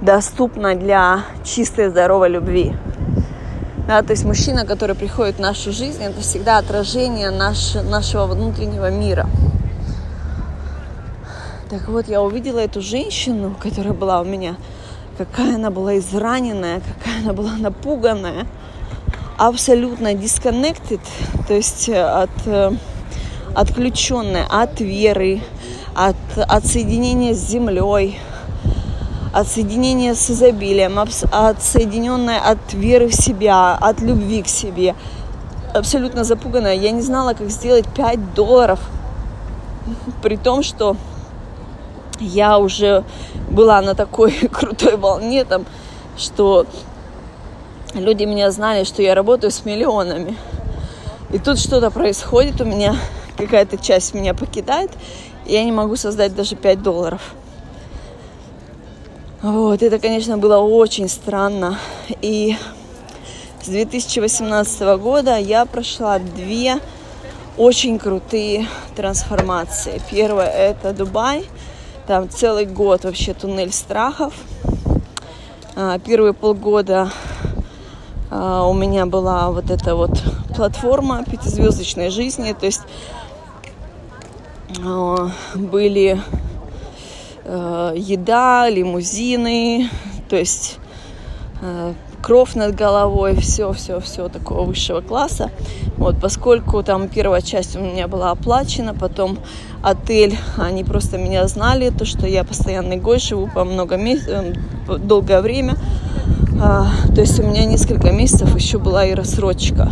доступна 0.00 0.74
для 0.74 1.22
чистой 1.44 1.88
здоровой 1.88 2.28
любви. 2.28 2.74
Да, 3.86 4.02
то 4.02 4.12
есть 4.12 4.24
мужчина, 4.24 4.64
который 4.64 4.94
приходит 4.94 5.36
в 5.36 5.40
нашу 5.40 5.72
жизнь, 5.72 6.02
это 6.02 6.20
всегда 6.20 6.58
отражение 6.58 7.30
наш, 7.30 7.74
нашего 7.74 8.26
внутреннего 8.26 8.90
мира. 8.90 9.26
Так 11.68 11.88
вот, 11.88 12.06
я 12.06 12.22
увидела 12.22 12.58
эту 12.58 12.80
женщину, 12.80 13.56
которая 13.58 13.92
была 13.92 14.20
у 14.20 14.24
меня, 14.24 14.56
какая 15.18 15.56
она 15.56 15.70
была 15.70 15.98
израненная, 15.98 16.80
какая 16.80 17.22
она 17.22 17.32
была 17.32 17.56
напуганная, 17.58 18.46
абсолютно 19.36 20.12
disconnected, 20.14 21.00
то 21.48 21.54
есть 21.54 21.88
э, 21.88 22.00
от, 22.00 22.30
отключенная 23.54 24.46
от 24.48 24.80
веры, 24.80 25.42
от, 25.94 26.16
от 26.36 26.66
соединения 26.66 27.34
с 27.34 27.38
землей, 27.38 28.18
от 29.32 29.48
соединения 29.48 30.14
с 30.14 30.30
изобилием, 30.30 30.98
отсоединенная 30.98 32.40
от 32.40 32.72
веры 32.72 33.08
в 33.08 33.14
себя, 33.14 33.74
от 33.74 34.00
любви 34.00 34.42
к 34.42 34.48
себе. 34.48 34.94
Абсолютно 35.74 36.24
запуганная. 36.24 36.74
Я 36.74 36.90
не 36.90 37.02
знала, 37.02 37.32
как 37.34 37.48
сделать 37.48 37.86
5 37.94 38.34
долларов, 38.34 38.80
при 40.22 40.36
том, 40.36 40.62
что 40.62 40.96
я 42.20 42.58
уже 42.58 43.04
была 43.50 43.80
на 43.82 43.94
такой 43.94 44.32
крутой 44.52 44.96
волне, 44.96 45.44
там, 45.44 45.64
что 46.16 46.66
люди 47.94 48.24
меня 48.24 48.50
знали, 48.50 48.84
что 48.84 49.02
я 49.02 49.14
работаю 49.14 49.50
с 49.50 49.64
миллионами. 49.64 50.36
И 51.32 51.38
тут 51.38 51.58
что-то 51.58 51.90
происходит 51.90 52.60
у 52.60 52.64
меня, 52.64 52.96
какая-то 53.36 53.78
часть 53.78 54.14
меня 54.14 54.34
покидает, 54.34 54.90
и 55.46 55.52
я 55.52 55.64
не 55.64 55.72
могу 55.72 55.96
создать 55.96 56.34
даже 56.34 56.56
5 56.56 56.82
долларов. 56.82 57.34
Вот, 59.42 59.82
это, 59.82 59.98
конечно, 59.98 60.38
было 60.38 60.58
очень 60.58 61.08
странно. 61.08 61.76
И 62.20 62.56
с 63.60 63.66
2018 63.66 64.80
года 64.98 65.36
я 65.36 65.66
прошла 65.66 66.18
две 66.20 66.78
очень 67.56 67.98
крутые 67.98 68.68
трансформации. 68.94 70.00
Первая 70.10 70.48
это 70.48 70.92
Дубай. 70.92 71.44
Там 72.06 72.28
целый 72.30 72.66
год 72.66 73.04
вообще 73.04 73.34
туннель 73.34 73.72
страхов. 73.72 74.32
А, 75.74 75.98
первые 75.98 76.34
полгода 76.34 77.10
а, 78.30 78.66
у 78.66 78.74
меня 78.74 79.06
была 79.06 79.50
вот 79.50 79.70
эта 79.70 79.94
вот 79.94 80.22
платформа 80.54 81.24
пятизвездочной 81.24 82.10
жизни. 82.10 82.52
То 82.52 82.66
есть 82.66 82.82
были 85.54 86.20
э, 87.44 87.94
еда, 87.96 88.68
лимузины, 88.68 89.88
то 90.28 90.36
есть 90.36 90.78
э, 91.60 91.92
кровь 92.22 92.54
над 92.54 92.74
головой, 92.74 93.34
все, 93.36 93.72
все, 93.72 94.00
все 94.00 94.28
такого 94.28 94.64
высшего 94.64 95.00
класса. 95.00 95.50
Вот, 95.96 96.20
поскольку 96.20 96.82
там 96.82 97.08
первая 97.08 97.42
часть 97.42 97.76
у 97.76 97.80
меня 97.80 98.08
была 98.08 98.30
оплачена, 98.30 98.94
потом 98.94 99.38
отель, 99.82 100.38
они 100.56 100.84
просто 100.84 101.18
меня 101.18 101.46
знали, 101.48 101.90
то, 101.90 102.04
что 102.04 102.26
я 102.26 102.44
постоянный 102.44 102.96
гость, 102.96 103.28
живу 103.28 103.48
по 103.52 103.64
много 103.64 103.96
месяцев, 103.96 104.56
э, 104.88 104.96
долгое 104.98 105.40
время. 105.40 105.76
А, 106.60 106.86
то 107.14 107.20
есть 107.20 107.38
у 107.40 107.42
меня 107.42 107.64
несколько 107.64 108.12
месяцев 108.12 108.54
еще 108.54 108.78
была 108.78 109.04
и 109.04 109.14
рассрочка. 109.14 109.90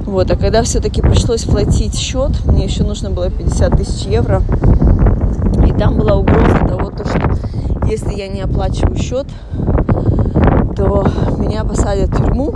Вот, 0.00 0.30
а 0.30 0.36
когда 0.36 0.62
все-таки 0.62 1.02
пришлось 1.02 1.44
платить 1.44 1.96
счет, 1.96 2.44
мне 2.44 2.64
еще 2.64 2.84
нужно 2.84 3.10
было 3.10 3.30
50 3.30 3.76
тысяч 3.76 4.06
евро, 4.06 4.42
и 5.66 5.72
там 5.72 5.98
была 5.98 6.14
угроза 6.14 6.58
того, 6.66 6.90
то, 6.90 7.04
что 7.04 7.38
если 7.86 8.14
я 8.14 8.28
не 8.28 8.40
оплачиваю 8.40 8.96
счет, 8.96 9.26
то 10.76 11.06
меня 11.38 11.64
посадят 11.64 12.10
в 12.10 12.16
тюрьму. 12.16 12.52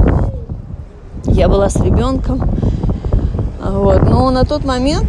Я 1.25 1.49
была 1.49 1.69
с 1.69 1.77
ребенком. 1.77 2.41
Вот. 3.63 4.03
Но 4.03 4.31
на 4.31 4.45
тот 4.45 4.65
момент 4.65 5.09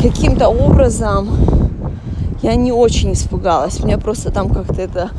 каким-то 0.00 0.48
образом 0.48 1.28
я 2.42 2.54
не 2.54 2.72
очень 2.72 3.12
испугалась. 3.12 3.82
Меня 3.82 3.98
просто 3.98 4.30
там 4.30 4.48
как-то 4.48 4.80
это 4.80 5.10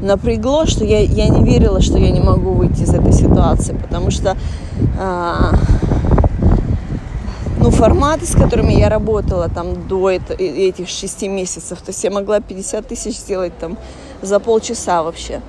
напрягло, 0.00 0.66
что 0.66 0.84
я, 0.84 1.00
я 1.00 1.28
не 1.28 1.44
верила, 1.44 1.80
что 1.80 1.98
я 1.98 2.10
не 2.10 2.20
могу 2.20 2.52
выйти 2.52 2.82
из 2.82 2.94
этой 2.94 3.12
ситуации, 3.12 3.72
потому 3.72 4.10
что 4.10 4.36
а, 4.98 5.52
ну, 7.58 7.70
форматы, 7.70 8.26
с 8.26 8.34
которыми 8.34 8.72
я 8.72 8.88
работала 8.88 9.48
там 9.48 9.86
до 9.86 10.10
это, 10.10 10.34
этих 10.34 10.88
шести 10.88 11.28
месяцев, 11.28 11.80
то 11.80 11.90
есть 11.90 12.02
я 12.02 12.10
могла 12.10 12.40
50 12.40 12.86
тысяч 12.86 13.16
сделать 13.16 13.56
там 13.58 13.76
за 14.22 14.40
полчаса 14.40 15.02
вообще. 15.02 15.42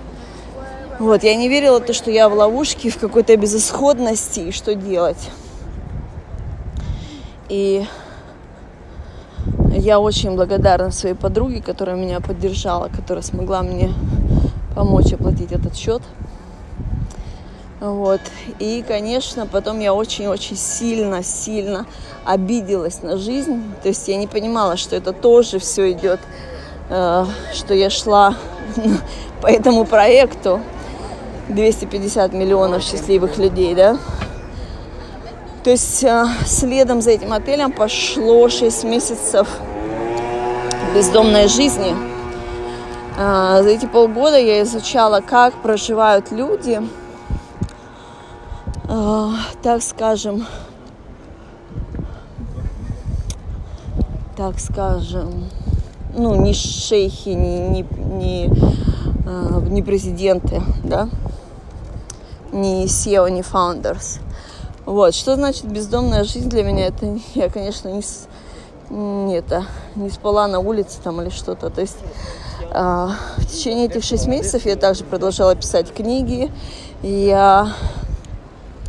Вот, 0.99 1.23
я 1.23 1.35
не 1.35 1.49
верила 1.49 1.79
то, 1.79 1.93
что 1.93 2.11
я 2.11 2.29
в 2.29 2.33
ловушке, 2.33 2.89
в 2.89 2.97
какой-то 2.97 3.35
безысходности, 3.35 4.41
и 4.41 4.51
что 4.51 4.75
делать. 4.75 5.29
И 7.49 7.85
я 9.75 9.99
очень 9.99 10.35
благодарна 10.35 10.91
своей 10.91 11.15
подруге, 11.15 11.61
которая 11.61 11.95
меня 11.95 12.19
поддержала, 12.19 12.87
которая 12.87 13.23
смогла 13.23 13.63
мне 13.63 13.91
помочь 14.75 15.13
оплатить 15.13 15.51
этот 15.51 15.75
счет. 15.75 16.01
Вот. 17.79 18.21
И, 18.59 18.83
конечно, 18.87 19.47
потом 19.47 19.79
я 19.79 19.93
очень-очень 19.93 20.55
сильно-сильно 20.55 21.87
обиделась 22.25 23.01
на 23.01 23.17
жизнь. 23.17 23.63
То 23.81 23.89
есть 23.89 24.07
я 24.07 24.17
не 24.17 24.27
понимала, 24.27 24.77
что 24.77 24.95
это 24.95 25.13
тоже 25.13 25.57
все 25.57 25.91
идет, 25.91 26.19
э, 26.89 27.25
что 27.53 27.73
я 27.73 27.89
шла 27.89 28.35
по 29.41 29.47
этому 29.47 29.85
проекту 29.85 30.61
250 31.49 32.33
миллионов 32.33 32.83
счастливых 32.83 33.37
людей, 33.39 33.73
да. 33.73 33.97
То 35.63 35.71
есть 35.71 36.03
э, 36.03 36.25
следом 36.45 37.01
за 37.01 37.11
этим 37.11 37.33
отелем 37.33 37.71
пошло 37.71 38.47
6 38.47 38.83
месяцев 38.83 39.47
бездомной 40.93 41.47
жизни. 41.47 42.10
Э, 43.17 43.61
за 43.63 43.69
эти 43.69 43.85
полгода 43.85 44.37
я 44.37 44.61
изучала, 44.63 45.21
как 45.21 45.53
проживают 45.61 46.31
люди– 46.31 46.81
э, 48.91 49.29
так 49.61 49.81
скажем, 49.81 50.45
так 54.35 54.59
скажем, 54.59 55.49
ну, 56.15 56.35
не 56.35 56.53
шейхи, 56.53 57.29
не, 57.29 57.69
не, 57.69 57.81
не, 57.81 58.45
э, 59.25 59.61
не 59.69 59.81
президенты, 59.81 60.61
да, 60.83 61.09
не 62.51 62.85
SEO, 62.85 63.29
не 63.31 63.41
founders. 63.41 64.19
Вот, 64.85 65.13
что 65.15 65.35
значит 65.35 65.65
бездомная 65.65 66.23
жизнь 66.23 66.49
для 66.49 66.63
меня? 66.63 66.87
Это 66.87 67.17
я, 67.33 67.49
конечно, 67.49 67.87
не, 67.87 68.03
не, 68.89 69.35
это, 69.37 69.65
не 69.95 70.09
спала 70.09 70.47
на 70.47 70.59
улице 70.59 70.99
там 71.01 71.21
или 71.21 71.29
что-то. 71.29 71.69
То 71.69 71.81
есть 71.81 71.99
в 72.71 73.45
течение 73.47 73.85
этих 73.87 74.03
шесть 74.03 74.27
месяцев 74.27 74.65
я 74.65 74.75
также 74.75 75.03
продолжала 75.03 75.55
писать 75.55 75.93
книги. 75.93 76.49
Я 77.01 77.73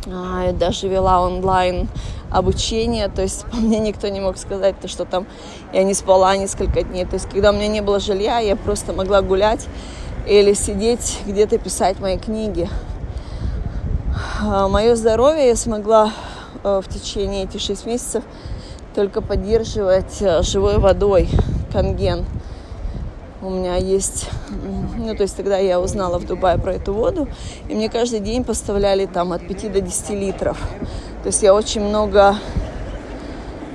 а, 0.05 0.43
я 0.45 0.51
даже 0.51 0.87
вела 0.87 1.21
онлайн 1.21 1.87
обучение, 2.29 3.07
то 3.07 3.21
есть 3.21 3.45
по 3.45 3.57
мне 3.57 3.79
никто 3.79 4.07
не 4.09 4.19
мог 4.19 4.37
сказать, 4.37 4.79
то, 4.79 4.87
что 4.87 5.05
там 5.05 5.25
я 5.71 5.83
не 5.83 5.93
спала 5.93 6.35
несколько 6.35 6.83
дней. 6.83 7.05
То 7.05 7.15
есть 7.15 7.29
когда 7.29 7.51
у 7.51 7.53
меня 7.53 7.67
не 7.67 7.81
было 7.81 7.99
жилья, 7.99 8.39
я 8.39 8.55
просто 8.55 8.93
могла 8.93 9.21
гулять 9.21 9.67
или 10.27 10.53
сидеть 10.53 11.19
где-то 11.25 11.57
писать 11.57 11.99
мои 11.99 12.17
книги. 12.17 12.69
А, 14.41 14.67
Мое 14.67 14.95
здоровье 14.95 15.47
я 15.47 15.55
смогла 15.55 16.11
в 16.63 16.83
течение 16.87 17.43
этих 17.43 17.59
шесть 17.59 17.85
месяцев 17.85 18.23
только 18.95 19.19
поддерживать 19.21 20.23
живой 20.41 20.77
водой 20.77 21.29
канген. 21.73 22.25
У 23.43 23.49
меня 23.49 23.75
есть, 23.75 24.29
ну 24.97 25.13
то 25.15 25.23
есть 25.23 25.35
тогда 25.35 25.57
я 25.57 25.81
узнала 25.81 26.17
в 26.17 26.25
Дубае 26.25 26.57
про 26.57 26.75
эту 26.75 26.93
воду, 26.93 27.27
и 27.67 27.75
мне 27.75 27.89
каждый 27.89 28.21
день 28.21 28.45
поставляли 28.45 29.05
там 29.05 29.33
от 29.33 29.45
5 29.45 29.73
до 29.73 29.81
10 29.81 30.09
литров. 30.11 30.57
То 31.23 31.27
есть 31.27 31.43
я 31.43 31.53
очень 31.53 31.81
много 31.81 32.37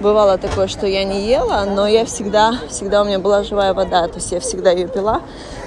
бывало 0.01 0.39
такое, 0.39 0.69
что 0.69 0.87
я 0.87 1.05
не 1.05 1.29
ела, 1.29 1.67
но 1.67 1.87
я 1.87 2.07
всегда, 2.07 2.55
всегда 2.71 3.03
у 3.03 3.05
меня 3.05 3.19
была 3.19 3.43
живая 3.43 3.75
вода, 3.75 4.09
то 4.09 4.15
есть 4.15 4.33
я 4.33 4.41
всегда 4.41 4.71
ее 4.71 4.89
пила, 4.89 5.21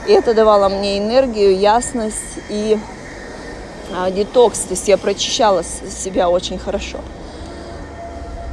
и 0.07 0.13
это 0.13 0.33
давало 0.33 0.67
мне 0.67 0.97
энергию, 0.97 1.55
ясность 1.55 2.39
и 2.49 2.79
а, 3.95 4.09
детокс, 4.09 4.61
то 4.61 4.71
есть 4.71 4.87
я 4.87 4.97
прочищала 4.97 5.63
себя 5.63 6.27
очень 6.27 6.57
хорошо. 6.57 6.97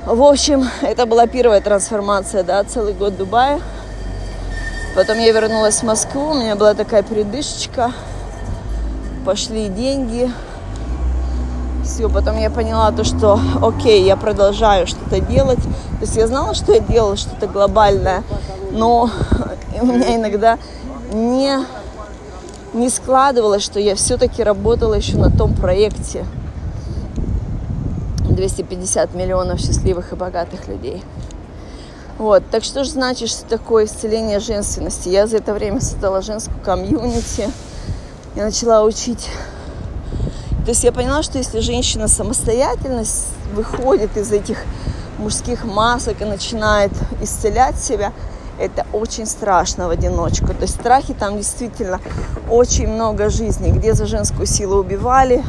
В 0.05 0.23
общем, 0.23 0.69
это 0.83 1.07
была 1.07 1.27
первая 1.27 1.63
трансформация, 1.63 2.43
да, 2.43 2.63
целый 2.65 2.93
год 2.93 3.15
в 3.15 3.17
Дубае. 3.17 3.63
Потом 4.99 5.21
я 5.21 5.31
вернулась 5.31 5.77
в 5.77 5.83
Москву, 5.85 6.31
у 6.31 6.35
меня 6.35 6.57
была 6.57 6.75
такая 6.75 7.05
передышечка, 7.05 7.93
пошли 9.25 9.69
деньги, 9.69 10.29
все, 11.85 12.09
потом 12.09 12.37
я 12.37 12.51
поняла 12.51 12.91
то, 12.91 13.05
что 13.05 13.39
окей, 13.63 14.03
я 14.03 14.17
продолжаю 14.17 14.89
что-то 14.89 15.21
делать. 15.21 15.63
То 15.63 16.01
есть 16.01 16.17
я 16.17 16.27
знала, 16.27 16.53
что 16.53 16.73
я 16.73 16.81
делала 16.81 17.17
что-то 17.17 17.47
глобальное, 17.47 18.25
но 18.73 19.09
у 19.81 19.87
меня 19.87 20.17
иногда 20.17 20.59
не, 21.13 21.65
не 22.73 22.91
складывалось, 22.91 23.63
что 23.63 23.79
я 23.79 23.95
все-таки 23.95 24.43
работала 24.43 24.95
еще 24.95 25.17
на 25.17 25.31
том 25.31 25.55
проекте. 25.55 26.25
250 28.29 29.15
миллионов 29.15 29.61
счастливых 29.61 30.13
и 30.13 30.17
богатых 30.17 30.67
людей. 30.67 31.05
Вот, 32.19 32.43
так 32.51 32.65
что 32.65 32.85
же 32.85 32.91
значит, 32.91 33.29
что 33.29 33.45
такое 33.45 33.87
исцеление 33.87 34.41
женственности? 34.41 35.09
Я 35.09 35.27
за 35.27 35.37
это 35.37 35.55
время 35.55 35.81
создала 35.81 36.21
женскую 36.21 36.61
комьюнити. 36.61 37.51
Я 38.35 38.45
начала 38.45 38.83
учить 38.83 39.29
то 40.69 40.73
есть 40.73 40.85
я 40.85 40.93
поняла, 40.93 41.23
что 41.23 41.39
если 41.39 41.61
женщина 41.61 42.09
самостоятельно 42.09 43.03
выходит 43.55 44.19
из 44.19 44.31
этих 44.31 44.59
мужских 45.17 45.65
масок 45.65 46.21
и 46.21 46.27
начинает 46.27 46.93
исцелять 47.23 47.79
себя, 47.79 48.13
это 48.59 48.85
очень 48.93 49.25
страшно 49.25 49.87
в 49.87 49.93
одиночку. 49.93 50.49
То 50.49 50.65
есть 50.65 50.75
страхи 50.75 51.15
там 51.15 51.39
действительно 51.39 52.01
очень 52.51 52.87
много 52.87 53.31
жизней, 53.31 53.73
где 53.73 53.95
за 53.95 54.05
женскую 54.05 54.45
силу 54.45 54.77
убивали, 54.77 55.43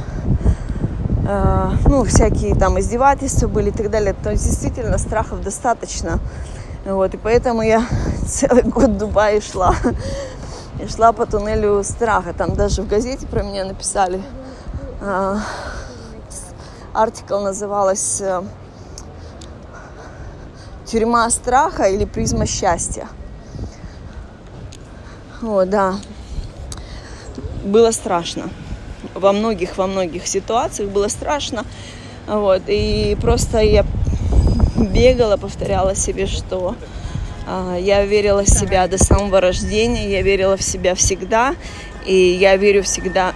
э, 1.28 1.70
ну, 1.86 2.06
всякие 2.06 2.56
там 2.56 2.80
издевательства 2.80 3.50
были 3.50 3.72
и 3.72 3.74
так 3.74 3.90
далее. 3.90 4.16
То 4.24 4.32
есть 4.32 4.46
действительно 4.46 4.98
страхов 4.98 5.42
достаточно. 5.42 6.22
Вот, 6.94 7.14
и 7.14 7.18
поэтому 7.18 7.62
я 7.62 7.86
целый 8.28 8.64
год 8.64 8.90
в 8.90 8.98
Дубае 8.98 9.42
шла. 9.42 9.76
И 10.80 10.88
шла 10.88 11.12
по 11.12 11.26
туннелю 11.26 11.84
страха. 11.84 12.34
Там 12.34 12.56
даже 12.56 12.82
в 12.82 12.88
газете 12.88 13.28
про 13.28 13.44
меня 13.44 13.66
написали– 13.66 14.22
артикл 16.94 17.40
называлась 17.40 18.20
э, 18.22 18.44
«Тюрьма 20.86 21.30
страха» 21.30 21.84
или 21.84 22.06
«Призма 22.06 22.46
счастья». 22.46 23.08
О, 25.42 25.64
да. 25.66 25.96
Было 27.64 27.92
страшно. 27.92 28.50
Во 29.14 29.32
многих, 29.32 29.78
во 29.78 29.88
многих 29.88 30.28
ситуациях 30.28 30.90
было 30.90 31.08
страшно. 31.08 31.66
Вот. 32.28 32.64
И 32.68 33.18
просто 33.22 33.60
я 33.60 33.86
бегала, 34.94 35.38
повторяла 35.38 35.96
себе, 35.96 36.26
что 36.26 36.76
э, 37.48 37.78
я 37.82 38.06
верила 38.06 38.44
в 38.44 38.50
себя 38.50 38.88
до 38.88 38.98
самого 38.98 39.42
рождения, 39.42 40.10
я 40.10 40.22
верила 40.22 40.58
в 40.58 40.62
себя 40.64 40.96
всегда, 40.96 41.56
и 42.06 42.16
я 42.16 42.56
верю 42.58 42.84
всегда 42.84 43.34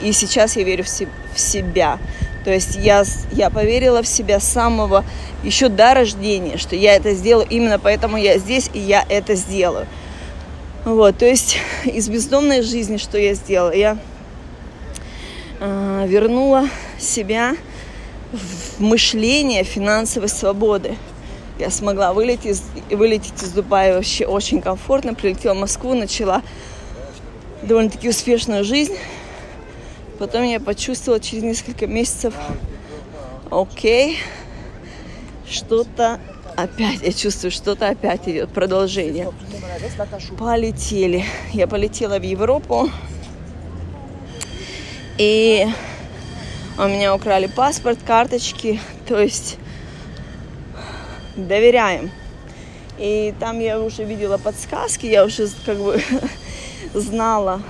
и 0.00 0.12
сейчас 0.12 0.56
я 0.56 0.64
верю 0.64 0.84
в, 0.84 0.88
се- 0.88 1.08
в 1.34 1.40
себя. 1.40 1.98
То 2.44 2.52
есть 2.52 2.76
я, 2.76 3.04
я 3.32 3.50
поверила 3.50 4.02
в 4.02 4.08
себя 4.08 4.40
с 4.40 4.44
самого 4.44 5.04
еще 5.42 5.68
до 5.68 5.94
рождения, 5.94 6.56
что 6.56 6.74
я 6.74 6.96
это 6.96 7.12
сделаю, 7.14 7.46
именно 7.48 7.78
поэтому 7.78 8.16
я 8.16 8.38
здесь, 8.38 8.70
и 8.72 8.78
я 8.78 9.04
это 9.08 9.34
сделаю. 9.34 9.86
Вот, 10.84 11.18
то 11.18 11.26
есть 11.26 11.58
из 11.84 12.08
бездомной 12.08 12.62
жизни, 12.62 12.96
что 12.96 13.18
я 13.18 13.34
сделала, 13.34 13.74
я 13.74 13.98
э, 15.60 16.04
вернула 16.08 16.68
себя 16.98 17.56
в 18.32 18.80
мышление 18.80 19.64
финансовой 19.64 20.28
свободы. 20.28 20.96
Я 21.58 21.70
смогла 21.70 22.12
вылететь 22.12 22.62
вылететь 22.90 23.42
из 23.42 23.52
Дубая 23.52 23.94
вообще 23.94 24.26
очень 24.26 24.62
комфортно, 24.62 25.14
прилетела 25.14 25.54
в 25.54 25.58
Москву, 25.58 25.94
начала 25.94 26.42
довольно-таки 27.62 28.08
успешную 28.08 28.64
жизнь. 28.64 28.96
Потом 30.18 30.44
я 30.44 30.60
почувствовала 30.60 31.20
через 31.20 31.42
несколько 31.42 31.86
месяцев, 31.86 32.34
окей, 33.50 34.18
что-то 35.48 36.20
опять, 36.56 37.02
я 37.02 37.12
чувствую, 37.12 37.50
что-то 37.50 37.88
опять 37.88 38.28
идет, 38.28 38.50
продолжение. 38.50 39.30
Полетели. 40.38 41.24
Я 41.52 41.66
полетела 41.66 42.18
в 42.18 42.22
Европу. 42.22 42.90
И 45.18 45.66
у 46.84 46.88
меня 46.88 47.14
украли 47.14 47.46
паспорт, 47.46 47.98
карточки. 48.06 48.80
То 49.08 49.20
есть 49.20 49.58
доверяем. 51.36 52.10
И 52.98 53.34
там 53.40 53.60
я 53.60 53.80
уже 53.80 54.04
видела 54.04 54.38
подсказки, 54.38 55.06
я 55.06 55.24
уже 55.24 55.48
как 55.64 55.78
бы 55.78 56.02
знала, 56.94 57.62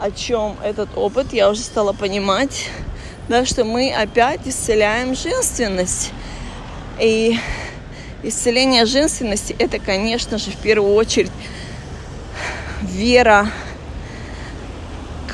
о 0.00 0.10
чем 0.10 0.56
этот 0.62 0.88
опыт, 0.96 1.32
я 1.32 1.50
уже 1.50 1.60
стала 1.60 1.92
понимать, 1.92 2.70
да, 3.28 3.44
что 3.44 3.64
мы 3.64 3.92
опять 3.92 4.40
исцеляем 4.46 5.16
женственность. 5.16 6.12
И 7.00 7.36
исцеление 8.22 8.86
женственности 8.86 9.56
это, 9.58 9.78
конечно 9.80 10.38
же, 10.38 10.50
в 10.50 10.56
первую 10.56 10.94
очередь 10.94 11.32
вера 12.82 13.48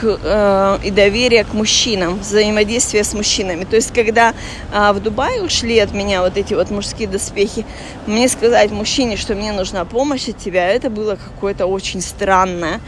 к, 0.01 0.19
э, 0.23 0.79
и 0.85 0.91
доверие 0.91 1.45
к 1.45 1.53
мужчинам, 1.53 2.19
взаимодействие 2.19 3.05
с 3.05 3.15
мужчинами. 3.15 3.65
То 3.65 3.77
есть, 3.77 3.93
когда 3.93 4.35
э, 4.73 4.93
в 4.93 5.01
Дубае 5.01 5.43
ушли 5.43 5.79
от 5.79 5.93
меня 5.93 6.23
вот 6.23 6.37
эти 6.37 6.55
вот 6.55 6.71
мужские 6.71 7.09
доспехи, 7.09 7.65
мне 8.07 8.29
сказать 8.29 8.71
мужчине, 8.71 9.17
что 9.17 9.35
мне 9.35 9.53
нужна 9.53 9.85
помощь 9.85 10.29
от 10.29 10.39
тебя, 10.39 10.69
это 10.69 10.91
было 10.91 11.17
какое-то 11.17 11.67
очень 11.67 12.01
странное 12.01 12.81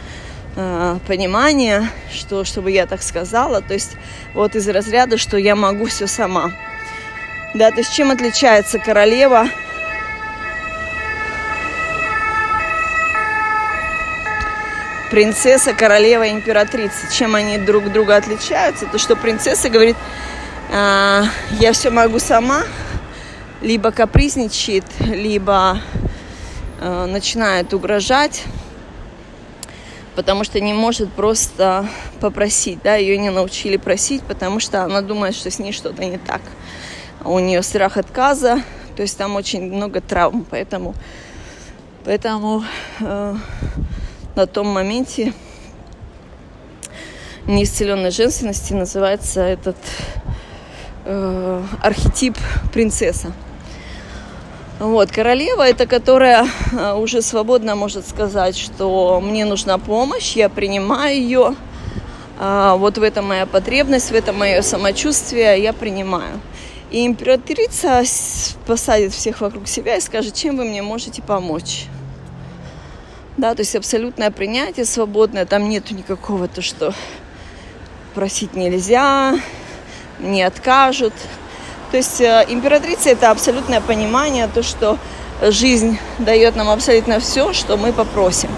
э, 0.55 0.97
понимание, 1.07 1.89
что, 2.13 2.43
чтобы 2.43 2.71
я 2.71 2.85
так 2.85 3.01
сказала, 3.01 3.61
то 3.61 3.73
есть 3.73 3.91
вот 4.33 4.55
из 4.55 4.67
разряда, 4.67 5.17
что 5.17 5.37
я 5.37 5.55
могу 5.55 5.85
все 5.85 6.07
сама. 6.07 6.51
Да, 7.53 7.69
то 7.71 7.79
есть 7.79 7.93
чем 7.93 8.11
отличается 8.11 8.79
королева 8.79 9.47
принцесса, 15.11 15.73
королева, 15.73 16.29
императрица. 16.31 17.13
Чем 17.13 17.35
они 17.35 17.57
друг 17.57 17.91
друга 17.91 18.15
отличаются? 18.15 18.87
То, 18.87 18.97
что 18.97 19.15
принцесса 19.15 19.69
говорит, 19.69 19.97
э, 20.71 21.23
я 21.59 21.73
все 21.73 21.89
могу 21.89 22.17
сама, 22.17 22.63
либо 23.61 23.91
капризничает, 23.91 24.85
либо 24.99 25.79
э, 26.79 27.05
начинает 27.05 27.73
угрожать 27.73 28.43
потому 30.15 30.43
что 30.43 30.59
не 30.59 30.73
может 30.73 31.11
просто 31.13 31.87
попросить, 32.19 32.79
да, 32.83 32.95
ее 32.95 33.17
не 33.17 33.29
научили 33.29 33.77
просить, 33.77 34.21
потому 34.23 34.59
что 34.59 34.83
она 34.83 35.01
думает, 35.01 35.35
что 35.35 35.49
с 35.49 35.57
ней 35.57 35.71
что-то 35.71 36.03
не 36.03 36.17
так. 36.17 36.41
У 37.23 37.39
нее 37.39 37.63
страх 37.63 37.95
отказа, 37.97 38.61
то 38.95 39.01
есть 39.01 39.17
там 39.17 39.35
очень 39.35 39.63
много 39.73 40.01
травм, 40.01 40.45
поэтому, 40.49 40.93
поэтому 42.03 42.65
э, 42.99 43.35
на 44.35 44.47
том 44.47 44.67
моменте 44.67 45.33
неисцеленной 47.47 48.11
женственности 48.11 48.73
называется 48.73 49.41
этот 49.41 49.77
э, 51.05 51.63
архетип 51.81 52.37
принцесса. 52.71 53.33
Вот, 54.79 55.11
королева 55.11 55.67
это 55.67 55.85
которая 55.85 56.47
э, 56.71 56.93
уже 56.93 57.21
свободно 57.21 57.75
может 57.75 58.07
сказать, 58.07 58.57
что 58.57 59.19
мне 59.21 59.45
нужна 59.45 59.77
помощь, 59.77 60.35
я 60.35 60.49
принимаю 60.49 61.15
ее, 61.15 61.55
а, 62.43 62.75
вот 62.75 62.97
в 62.97 63.03
этом 63.03 63.27
моя 63.27 63.45
потребность, 63.45 64.09
в 64.09 64.15
этом 64.15 64.39
мое 64.39 64.63
самочувствие, 64.63 65.61
я 65.61 65.73
принимаю. 65.73 66.41
И 66.89 67.05
императрица 67.05 68.01
посадит 68.65 69.13
всех 69.13 69.41
вокруг 69.41 69.67
себя 69.67 69.95
и 69.97 70.01
скажет, 70.01 70.33
чем 70.33 70.57
вы 70.57 70.65
мне 70.65 70.81
можете 70.81 71.21
помочь. 71.21 71.85
Да, 73.41 73.55
то 73.55 73.63
есть 73.63 73.75
абсолютное 73.75 74.29
принятие 74.29 74.85
свободное, 74.85 75.47
там 75.47 75.67
нету 75.67 75.95
никакого 75.95 76.47
то, 76.47 76.61
что 76.61 76.93
просить 78.13 78.53
нельзя, 78.53 79.33
не 80.19 80.43
откажут. 80.43 81.15
То 81.89 81.97
есть 81.97 82.21
э, 82.21 82.45
императрица 82.49 83.09
это 83.09 83.31
абсолютное 83.31 83.81
понимание, 83.81 84.47
то, 84.47 84.61
что 84.61 84.99
жизнь 85.41 85.97
дает 86.19 86.55
нам 86.55 86.69
абсолютно 86.69 87.19
все, 87.19 87.51
что 87.51 87.77
мы 87.77 87.91
попросим. 87.93 88.51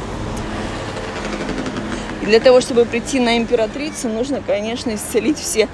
И 2.22 2.26
для 2.26 2.42
того, 2.42 2.60
чтобы 2.60 2.84
прийти 2.84 3.22
на 3.22 3.38
императрицу, 3.38 4.10
нужно, 4.10 4.42
конечно, 4.46 4.94
исцелить 4.94 5.40
все 5.40 5.70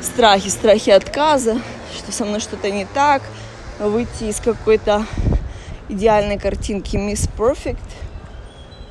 страхи, 0.00 0.48
страхи 0.48 0.88
отказа, 0.88 1.60
что 1.94 2.12
со 2.12 2.24
мной 2.24 2.40
что-то 2.40 2.70
не 2.70 2.86
так, 2.86 3.20
выйти 3.78 4.24
из 4.24 4.40
какой-то 4.40 5.04
идеальной 5.90 6.38
картинки 6.38 6.96
Miss 6.96 7.28
Perfect. 7.36 7.76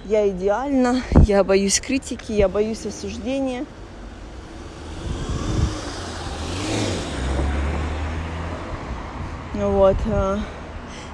Я 0.06 0.28
идеальна, 0.28 1.02
я 1.28 1.46
боюсь 1.46 1.80
критики, 1.80 2.34
я 2.34 2.50
боюсь 2.50 2.86
осуждения. 2.86 3.66
Вот. 9.54 9.96
Э, 10.08 10.40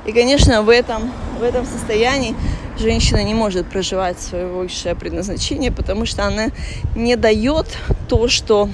и, 0.07 0.11
конечно, 0.11 0.63
в 0.63 0.69
этом, 0.69 1.11
в 1.39 1.43
этом 1.43 1.67
состоянии 1.67 2.35
женщина 2.79 3.23
не 3.23 3.35
может 3.35 3.69
проживать 3.69 4.19
свое 4.19 4.47
высшее 4.47 4.95
предназначение, 4.95 5.71
потому 5.71 6.07
что 6.07 6.25
она 6.25 6.47
не 6.95 7.15
дает 7.15 7.67
то, 8.07 8.27
что 8.27 8.69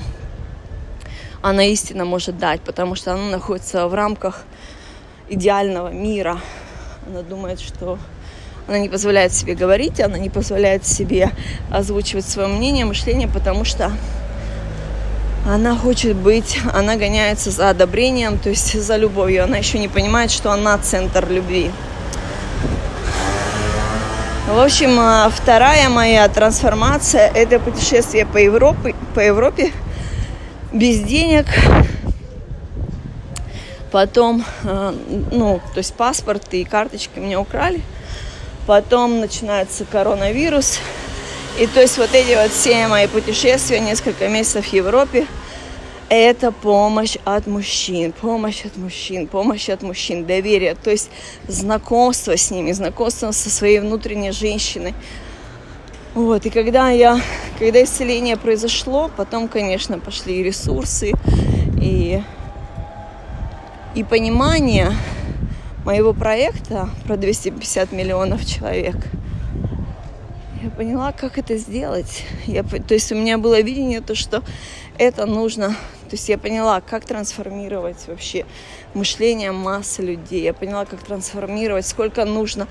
она 1.41 1.65
истинно 1.65 2.06
может 2.06 2.38
дать, 2.38 2.62
потому 2.62 2.95
что 2.95 3.15
она 3.15 3.32
находится 3.32 3.89
в 3.89 3.93
рамках 3.93 4.45
идеального 5.28 5.89
мира. 5.89 6.39
Она 7.06 7.21
думает, 7.21 7.60
что 7.60 7.99
она 8.67 8.80
не 8.80 8.89
позволяет 8.89 9.34
себе 9.34 9.56
говорить, 9.56 9.99
она 10.01 10.17
не 10.17 10.30
позволяет 10.30 10.86
себе 10.86 11.32
озвучивать 11.71 12.28
свое 12.28 12.47
мнение, 12.47 12.86
мышление, 12.86 13.28
потому 13.28 13.63
что 13.63 13.91
она 15.47 15.75
хочет 15.75 16.15
быть, 16.15 16.60
она 16.73 16.95
гоняется 16.95 17.51
за 17.51 17.69
одобрением, 17.69 18.39
то 18.39 18.49
есть 18.49 18.82
за 18.82 18.95
любовью. 18.97 19.43
Она 19.43 19.58
еще 19.58 19.78
не 19.78 19.88
понимает, 19.88 20.32
что 20.32 20.51
она 20.51 20.78
центр 20.80 21.30
любви. 21.30 21.69
В 24.47 24.60
общем, 24.60 24.99
а, 24.99 25.30
вторая 25.30 25.89
моя 25.89 26.28
трансформация– 26.30 27.32
это 27.36 27.60
путешествие 27.60 28.25
по 28.25 28.38
Европе, 28.38 28.95
по 29.13 29.19
Европе 29.19 29.71
без 30.71 31.01
денег. 31.01 31.45
Потом, 33.91 34.43
а, 34.63 34.95
ну, 35.32 35.62
то 35.73 35.78
есть 35.78 35.93
паспорт 35.93 36.54
и 36.54 36.63
карточки 36.63 37.19
меня 37.19 37.39
украли. 37.39 37.82
Потом 38.65 39.19
начинается 39.19 39.86
коронавирус– 39.86 40.80
и 41.58 41.67
то 41.67 41.80
есть 41.80 41.97
вот 41.97 42.13
эти 42.13 42.36
вот 42.36 42.51
все 42.51 42.86
мои 42.89 43.08
путешествия, 43.08 43.80
несколько 43.80 44.28
месяцев 44.28 44.65
в 44.65 44.73
Европе, 44.73 45.25
это 46.10 46.51
помощь 46.51 47.15
от 47.23 47.47
мужчин, 47.47 48.12
помощь 48.12 48.65
от 48.65 48.75
мужчин, 48.75 49.25
помощь 49.25 49.69
от 49.69 49.82
мужчин, 49.82 50.25
доверие, 50.25 50.75
то 50.75 50.91
есть 50.91 51.10
знакомство 51.47 52.36
с 52.36 52.51
ними, 52.51 52.73
знакомство 52.73 53.32
со 53.32 53.49
своей 53.49 53.80
внутренней 53.80 54.32
женщиной. 54.32 54.93
Вот, 56.13 56.45
и 56.45 56.49
когда 56.49 56.89
я, 56.89 57.21
когда 57.58 57.82
исцеление 57.82 58.36
произошло, 58.36 59.10
потом, 59.15 59.47
конечно, 59.47 59.97
пошли 59.97 60.41
и 60.41 60.43
ресурсы, 60.43 61.13
и, 61.82 62.21
и 63.95 64.04
понимание 64.04 64.91
моего 65.86 66.13
проекта 66.13 66.89
про 67.06 67.15
250 67.15 67.91
миллионов 67.91 68.45
человек– 68.45 68.95
я 70.65 70.71
поняла, 70.71 71.12
как 71.12 71.38
это 71.38 71.58
сделать. 71.58 72.24
Я, 72.48 72.63
то 72.63 72.95
есть 72.95 73.12
у 73.12 73.15
меня 73.15 73.38
было 73.38 73.62
видение, 73.62 74.02
то, 74.02 74.15
что 74.15 74.41
это 74.98 75.28
нужно. 75.28 75.69
То 76.10 76.13
есть 76.13 76.28
я 76.28 76.39
поняла, 76.39 76.82
как 76.82 77.06
трансформировать 77.06 78.08
вообще 78.08 78.48
мышление 78.95 79.52
массы 79.52 80.02
людей. 80.02 80.41
Я 80.41 80.54
поняла, 80.56 80.86
как 80.86 81.04
трансформировать, 81.04 81.86
сколько 81.86 82.26
нужно 82.26 82.67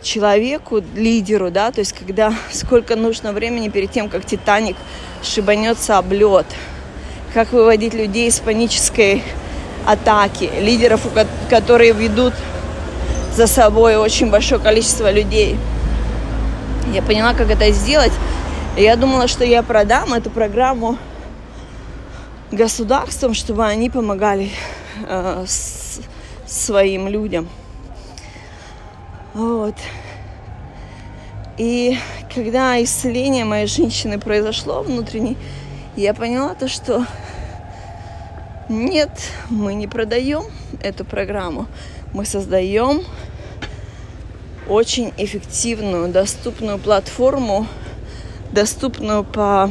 человеку, 0.00 0.82
лидеру, 0.94 1.50
да, 1.50 1.70
то 1.70 1.80
есть 1.80 1.92
когда, 1.92 2.32
сколько 2.50 2.96
нужно 2.96 3.34
времени 3.34 3.68
перед 3.68 3.92
тем, 3.92 4.08
как 4.08 4.24
Титаник 4.24 4.76
шибанется 5.22 5.98
об 5.98 6.12
лед. 6.12 6.46
Как 7.34 7.52
выводить 7.52 7.92
людей 7.92 8.28
из 8.28 8.40
панической 8.40 9.22
атаки. 9.84 10.50
Лидеров, 10.60 11.06
которые 11.50 11.92
ведут 11.92 12.32
за 13.36 13.46
собой 13.46 13.96
очень 13.96 14.30
большое 14.30 14.60
количество 14.60 15.10
людей– 15.10 15.58
я 16.92 17.02
поняла, 17.02 17.34
как 17.34 17.50
это 17.50 17.70
сделать. 17.72 18.12
Я 18.76 18.96
думала, 18.96 19.26
что 19.26 19.44
я 19.44 19.62
продам 19.62 20.12
эту 20.12 20.30
программу 20.30 20.98
государством, 22.52 23.34
чтобы 23.34 23.64
они 23.64 23.90
помогали 23.90 24.50
э, 25.08 25.44
с, 25.46 26.00
своим 26.46 27.08
людям. 27.08 27.48
Вот. 29.32 29.74
И 31.56 31.98
когда 32.32 32.80
исцеление 32.82 33.44
моей 33.44 33.66
женщины 33.66 34.20
произошло 34.20 34.82
внутренней, 34.82 35.36
я 35.96 36.14
поняла 36.14 36.54
то, 36.54 36.68
что 36.68 37.06
нет, 38.68 39.10
мы 39.48 39.74
не 39.74 39.88
продаем 39.88 40.44
эту 40.80 41.04
программу, 41.04 41.66
мы 42.14 42.24
создаем 42.24 43.02
очень 44.68 45.12
эффективную, 45.18 46.08
доступную 46.12 46.78
платформу, 46.78 47.66
доступную 48.52 49.24
по, 49.24 49.68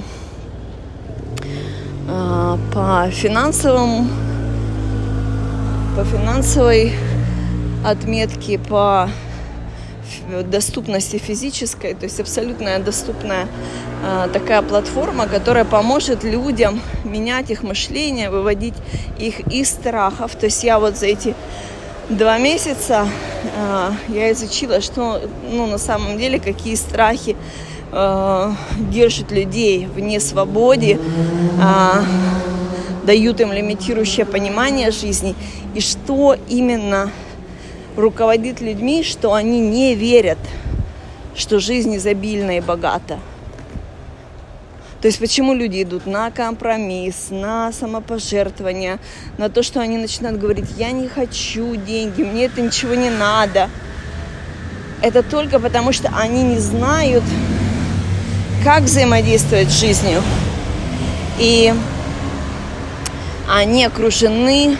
а, 2.10 2.60
по 2.74 3.10
финансовому, 3.12 4.10
по 5.96 6.04
финансовой 6.04 6.92
отметке, 7.86 8.60
по 8.60 9.10
доступности 10.46 11.18
физической, 11.18 11.94
то 11.94 12.04
есть 12.04 12.20
абсолютная 12.20 12.80
доступная 12.80 13.48
э, 14.04 14.28
такая 14.32 14.62
платформа, 14.62 15.28
которая 15.28 15.66
поможет 15.66 16.24
людям 16.24 16.82
менять 17.04 17.50
их 17.50 17.64
мышление, 17.64 18.30
выводить 18.30 18.76
их 19.18 19.40
из 19.52 19.70
страхов. 19.70 20.36
То 20.36 20.46
есть 20.46 20.64
я 20.64 20.80
вот 20.80 20.98
за 20.98 21.08
эти 21.08 21.36
два 22.10 22.38
месяца 22.38 23.08
э, 23.58 23.92
я 24.10 24.32
изучила, 24.32 24.82
что 24.82 25.22
ну, 25.50 25.68
на 25.68 25.78
самом 25.78 26.18
деле 26.18 26.39
какие 26.39 26.76
страхи 26.76 27.36
э, 27.92 28.52
держат 28.92 29.32
людей 29.32 29.88
в 29.88 30.00
несвободе, 30.00 31.00
э, 31.00 32.04
дают 33.06 33.39
им 33.42 33.52
лимитирующее 33.52 34.26
понимание 34.26 34.92
жизни, 34.92 35.36
и 35.74 35.82
что 35.82 36.36
именно 36.50 37.12
руководит 37.96 38.62
людьми, 38.62 39.04
что 39.04 39.34
они 39.34 39.60
не 39.60 39.96
верят, 39.96 40.39
что 41.36 41.60
жизнь 41.60 41.96
изобильна 41.96 42.58
и 42.58 42.62
богата. 42.62 43.20
То 45.04 45.08
есть 45.08 45.20
почему 45.20 45.54
люди 45.54 45.84
идут 45.84 46.06
на 46.06 46.32
компромисс, 46.32 47.28
на 47.30 47.74
самопожертвование, 47.74 49.00
на 49.38 49.50
то, 49.50 49.62
что 49.62 49.82
они 49.82 49.98
начинают 49.98 50.39
говорить, 50.39 50.68
я 50.78 50.92
не 50.92 51.10
хочу 51.10 51.76
деньги, 51.76 52.24
мне 52.24 52.46
это 52.46 52.62
ничего 52.62 52.96
не 52.96 53.10
надо. 53.10 53.70
Это 55.02 55.22
только 55.22 55.60
потому, 55.60 55.92
что 55.92 56.10
они 56.18 56.44
не 56.44 56.58
знают, 56.58 57.26
как 58.63 58.84
взаимодействовать 58.84 59.72
с 59.72 59.78
жизнью. 59.78 60.24
И 61.38 61.74
они 63.50 63.84
окружены 63.84 64.78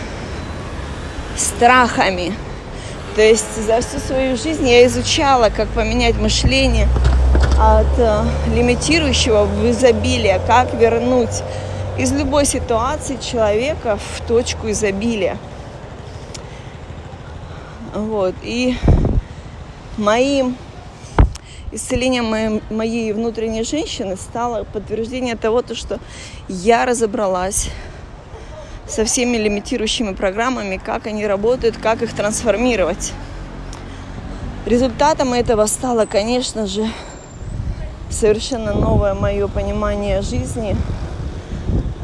страхами. 1.36 2.32
То 3.14 3.20
есть 3.20 3.62
за 3.62 3.82
всю 3.82 3.98
свою 3.98 4.38
жизнь 4.38 4.66
я 4.66 4.86
изучала, 4.86 5.50
как 5.54 5.68
поменять 5.68 6.16
мышление– 6.16 6.88
от 7.58 7.98
э, 7.98 8.22
лимитирующего 8.54 9.44
в 9.44 9.70
изобилие, 9.70 10.40
как 10.46 10.74
вернуть 10.74 11.42
из 11.98 12.12
любой 12.12 12.44
ситуации 12.44 13.16
человека 13.16 13.96
в 13.98 14.26
точку 14.26 14.70
изобилия. 14.70 15.36
Вот. 17.94 18.34
И 18.42 18.76
моим 19.96 20.56
исцелением 21.70 22.26
моей, 22.26 22.62
моей 22.70 23.12
внутренней 23.12 23.64
женщины 23.64 24.16
стало 24.16 24.64
подтверждение 24.64 25.36
того, 25.36 25.62
то, 25.62 25.74
что 25.74 25.98
я 26.48 26.84
разобралась 26.86 27.70
со 28.86 29.04
всеми 29.04 29.36
лимитирующими 29.36 30.14
программами, 30.14 30.80
как 30.82 31.06
они 31.06 31.26
работают, 31.26 31.76
как 31.76 32.02
их 32.02 32.12
трансформировать. 32.14 33.12
Результатом 34.66 35.32
этого 35.32 35.66
стало, 35.66 36.06
конечно 36.06 36.66
же, 36.66 36.88
совершенно 38.14 38.72
новое 38.72 39.14
мое 39.14 39.48
понимание 39.48 40.22
жизни, 40.22 40.76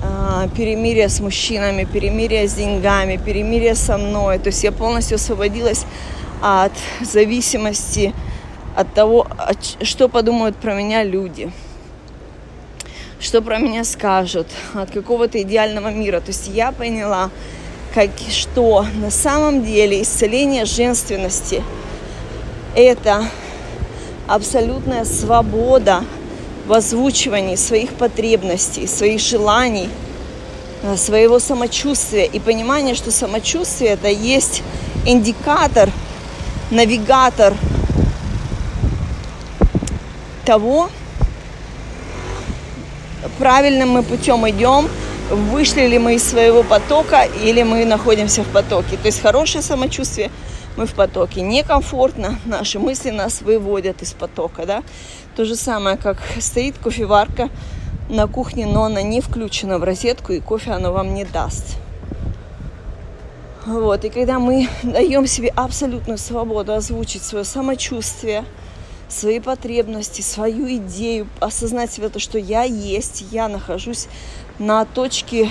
а, 0.03 0.49
перемирие 0.57 1.09
с 1.09 1.21
мужчинами, 1.21 1.85
перемирие 1.85 2.49
с 2.49 2.55
деньгами, 2.55 3.17
перемирие 3.17 3.75
со 3.75 3.97
мной. 3.97 4.39
То 4.39 4.49
есть 4.49 4.65
я 4.65 4.73
полностью 4.73 5.15
освободилась 5.17 5.87
от 6.43 6.73
зависимости 7.01 8.13
от 8.77 8.93
того, 8.93 9.27
что 9.83 10.09
подумают 10.09 10.57
про 10.57 10.75
меня 10.75 11.05
люди, 11.05 11.53
что 13.21 13.41
про 13.43 13.59
меня 13.59 13.85
скажут, 13.85 14.49
от 14.75 14.91
какого-то 14.91 15.41
идеального 15.41 15.93
мира. 15.93 16.21
То 16.21 16.29
есть 16.29 16.49
я 16.49 16.73
поняла, 16.73 17.31
как, 17.95 18.11
что 18.31 18.85
на 18.97 19.11
самом 19.11 19.65
деле 19.65 20.03
исцеление 20.03 20.65
женственности– 20.65 21.63
это 22.75 23.25
абсолютная 24.31 25.05
свобода 25.05 26.05
в 26.67 26.73
озвучивании 26.73 27.57
своих 27.57 27.91
потребностей, 27.91 28.87
своих 28.87 29.21
желаний, 29.21 29.89
э, 30.83 30.97
своего 30.97 31.41
самочувствия 31.41 32.27
и 32.27 32.39
понимание, 32.39 32.95
что 32.95 33.11
самочувствие 33.11 33.91
это 33.91 34.07
есть 34.09 34.63
индикатор, 35.05 35.91
навигатор 36.71 37.55
того, 40.47 40.91
правильным 43.39 43.91
мы 43.91 44.05
путем 44.05 44.49
идем, 44.49 44.89
вышли 45.29 45.87
ли 45.87 45.99
мы 45.99 46.15
из 46.15 46.23
своего 46.23 46.63
потока 46.63 47.27
или 47.43 47.65
мы 47.65 47.85
находимся 47.85 48.45
в 48.45 48.49
потоке. 48.49 48.97
То 48.97 49.07
есть 49.07 49.21
хорошее 49.21 49.63
самочувствие, 49.63 50.31
мы 50.81 50.87
в 50.87 50.95
потоке. 50.95 51.43
Некомфортно, 51.43 52.39
наши 52.47 52.79
мысли 52.79 53.11
нас 53.11 53.43
выводят 53.43 54.01
из 54.01 54.15
потока. 54.15 54.65
Да? 54.65 54.83
То 55.37 55.45
же 55.45 55.55
самое, 55.55 55.99
как 55.99 56.17
стоит 56.39 56.79
кофеварка 56.79 57.51
на 58.09 58.27
кухне, 58.27 58.67
но 58.67 58.85
она 58.85 59.03
не 59.03 59.21
включена 59.21 59.79
в 59.79 59.85
розетку, 59.85 60.33
и 60.33 60.41
кофе 60.41 60.71
она 60.71 60.91
вам 60.91 61.13
не 61.13 61.27
даст. 61.27 61.77
Вот, 63.67 64.07
и 64.07 64.09
когда 64.09 64.39
мы 64.39 64.69
даем 64.83 65.27
себе 65.27 65.49
абсолютную 65.49 66.17
свободу 66.17 66.73
озвучить 66.73 67.23
свое 67.23 67.45
самочувствие, 67.45 68.47
свои 69.07 69.39
потребности, 69.39 70.23
свою 70.23 70.67
идею, 70.77 71.29
осознать 71.41 71.93
себе 71.93 72.09
то, 72.09 72.19
что 72.19 72.39
я 72.39 72.63
есть, 72.63 73.27
я 73.33 73.49
нахожусь 73.49 74.09
на 74.59 74.87
точке, 74.87 75.51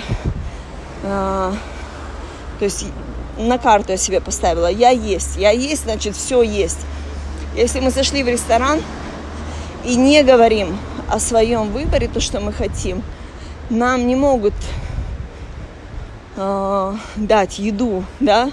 э, 1.04 1.52
то 2.58 2.64
есть 2.64 2.86
на 3.48 3.58
карту 3.58 3.92
я 3.92 3.96
себе 3.96 4.20
поставила, 4.20 4.66
я 4.66 4.90
есть, 4.90 5.36
я 5.36 5.50
есть, 5.50 5.84
значит, 5.84 6.16
все 6.16 6.42
есть. 6.42 6.78
Если 7.56 7.80
мы 7.80 7.90
зашли 7.90 8.22
в 8.22 8.28
ресторан, 8.28 8.80
и 9.84 9.96
не 9.96 10.22
говорим 10.22 10.78
о 11.08 11.18
своем 11.18 11.70
выборе, 11.72 12.08
то, 12.08 12.20
что 12.20 12.40
мы 12.40 12.52
хотим, 12.52 13.02
нам 13.70 14.06
не 14.06 14.14
могут 14.14 14.54
э, 16.36 16.94
дать 17.16 17.58
еду, 17.58 18.04
да. 18.20 18.50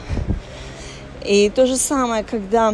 И 1.24 1.50
то 1.50 1.68
же 1.68 1.76
самое, 1.76 2.24
когда, 2.24 2.74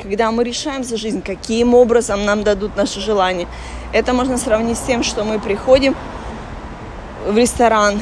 когда 0.00 0.30
мы 0.30 0.44
решаем 0.44 0.84
за 0.84 0.96
жизнь, 0.96 1.22
каким 1.22 1.74
образом 1.74 2.24
нам 2.24 2.44
дадут 2.44 2.76
наши 2.76 3.00
желания. 3.00 3.48
Это 3.92 4.12
можно 4.12 4.38
сравнить 4.38 4.78
с 4.78 4.82
тем, 4.82 5.02
что 5.02 5.24
мы 5.24 5.40
приходим 5.40 5.96
в 7.26 7.36
ресторан, 7.36 8.00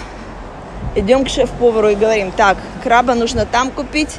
идем 0.95 1.25
к 1.25 1.29
шеф-повару 1.29 1.89
и 1.89 1.95
говорим, 1.95 2.31
так, 2.33 2.57
краба 2.83 3.15
нужно 3.15 3.47
там 3.47 3.71
купить, 3.71 4.19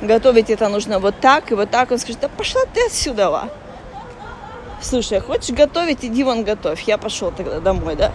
готовить 0.00 0.50
это 0.50 0.68
нужно 0.68 0.98
вот 0.98 1.18
так 1.20 1.50
и 1.52 1.54
вот 1.54 1.70
так. 1.70 1.90
Он 1.90 1.98
скажет, 1.98 2.20
да 2.20 2.28
пошла 2.28 2.62
ты 2.72 2.86
отсюда, 2.86 3.48
слушай, 4.82 5.18
а 5.18 5.20
хочешь 5.20 5.54
готовить, 5.54 6.04
иди 6.04 6.24
вон 6.24 6.44
готовь. 6.44 6.82
Я 6.82 6.98
пошел 6.98 7.30
тогда 7.30 7.60
домой, 7.60 7.96
да? 7.96 8.12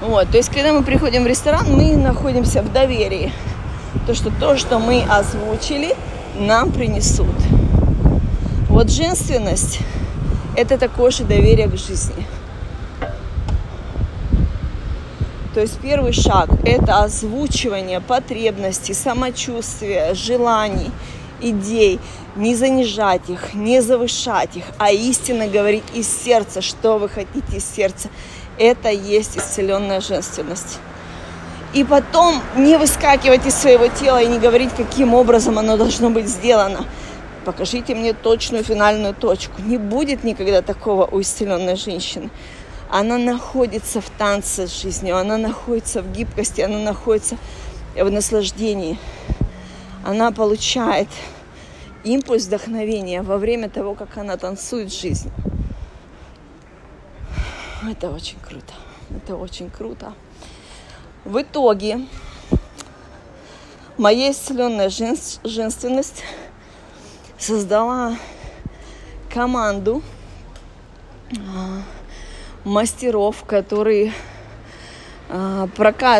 Вот, 0.00 0.30
то 0.30 0.36
есть, 0.36 0.48
когда 0.48 0.72
мы 0.72 0.82
приходим 0.82 1.24
в 1.24 1.26
ресторан, 1.26 1.64
мы 1.72 1.96
находимся 1.96 2.62
в 2.62 2.72
доверии. 2.72 3.32
То, 4.06 4.14
что 4.14 4.30
то, 4.30 4.56
что 4.56 4.78
мы 4.78 5.04
озвучили, 5.08 5.94
нам 6.36 6.72
принесут. 6.72 7.36
Вот 8.68 8.90
женственность– 8.90 9.78
это 10.56 10.76
такое 10.78 11.10
же 11.10 11.24
доверие 11.24 11.68
к 11.68 11.76
жизни. 11.76 12.26
То 15.54 15.60
есть 15.60 15.78
первый 15.80 16.12
шаг– 16.12 16.48
это 16.64 17.02
озвучивание 17.02 18.00
потребностей, 18.00 18.94
самочувствия, 18.94 20.14
желаний, 20.14 20.90
идей– 21.40 21.98
не 22.36 22.54
занижать 22.54 23.28
их, 23.28 23.54
не 23.54 23.82
завышать 23.82 24.56
их, 24.56 24.64
а 24.78 24.90
истинно 24.90 25.46
говорить 25.46 25.84
из 25.94 26.08
сердца, 26.08 26.62
что 26.62 26.98
вы 26.98 27.08
хотите 27.08 27.56
из 27.56 27.64
сердца. 27.64 28.08
Это 28.58 28.90
есть 28.90 29.36
исцеленная 29.36 30.00
женственность. 30.00 30.78
И 31.74 31.84
потом 31.84 32.42
не 32.56 32.76
выскакивать 32.76 33.46
из 33.46 33.54
своего 33.54 33.88
тела 33.88 34.22
и 34.22 34.26
не 34.26 34.38
говорить, 34.38 34.70
каким 34.76 35.14
образом 35.14 35.58
оно 35.58 35.76
должно 35.76 36.10
быть 36.10 36.28
сделано. 36.28 36.84
Покажите 37.44 37.94
мне 37.94 38.12
точную 38.12 38.62
финальную 38.62 39.14
точку. 39.14 39.60
Не 39.62 39.78
будет 39.78 40.22
никогда 40.22 40.62
такого 40.62 41.06
у 41.06 41.20
исцеленной 41.20 41.76
женщины. 41.76 42.30
Она 42.94 43.16
находится 43.16 44.02
в 44.02 44.10
танце 44.10 44.66
с 44.66 44.82
жизнью, 44.82 45.16
она 45.16 45.38
находится 45.38 46.02
в 46.02 46.12
гибкости, 46.12 46.60
она 46.60 46.76
находится 46.78 47.38
в 47.96 48.10
наслаждении. 48.10 48.98
Она 50.04 50.30
получает 50.30 51.08
импульс 52.04 52.44
вдохновения 52.44 53.22
во 53.22 53.38
время 53.38 53.70
того, 53.70 53.94
как 53.94 54.18
она 54.18 54.36
танцует 54.36 54.92
жизнь. 54.92 55.32
Это 57.90 58.10
очень 58.10 58.38
круто. 58.46 58.74
Это 59.08 59.36
очень 59.36 59.70
круто. 59.70 60.12
В 61.24 61.40
итоге 61.40 62.06
моя 63.96 64.32
исцеленная 64.32 64.90
женственность 64.90 66.24
создала 67.38 68.18
команду 69.30 70.02
а, 71.38 71.80
мастеров, 72.64 73.44
которые 73.44 74.12
а, 75.28 75.68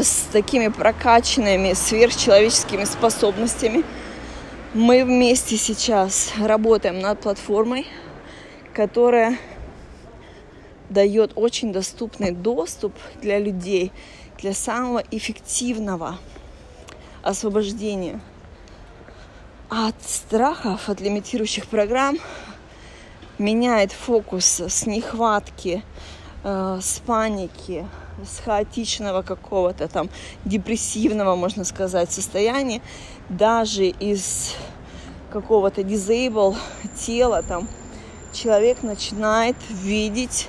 с 0.03 0.29
такими 0.33 0.69
прокачанными 0.69 1.73
сверхчеловеческими 1.73 2.85
способностями– 2.85 3.85
мы 4.75 5.05
вместе 5.05 5.59
сейчас 5.59 6.33
работаем 6.39 6.99
над 7.01 7.21
платформой, 7.21 7.87
которая 8.73 9.37
дает 10.89 11.33
очень 11.35 11.75
доступный 11.75 12.31
доступ 12.31 12.95
для 13.21 13.39
людей 13.39 13.93
для 14.39 14.55
самого 14.55 15.05
эффективного 15.11 16.19
освобождения 17.23 18.19
от 19.69 19.95
страхов, 20.07 20.89
от 20.89 21.03
лимитирующих 21.03 21.67
программ, 21.67 22.17
меняет 23.37 23.93
фокус 23.93 24.59
с 24.59 24.87
нехватки, 24.87 25.83
э, 26.45 26.79
с 26.81 27.01
паники, 27.01 27.87
с 28.25 28.41
хаотичного 28.45 29.23
какого-то 29.23 29.89
там 29.89 30.09
депрессивного, 30.45 31.37
можно 31.37 31.65
сказать, 31.65 32.13
состояния 32.13 32.81
даже 33.29 33.87
из 33.87 34.55
какого-то 35.33 35.81
disable 35.81 36.57
тела 36.95 37.43
там 37.43 37.69
человек 38.33 38.83
начинает 38.83 39.57
видеть, 39.71 40.49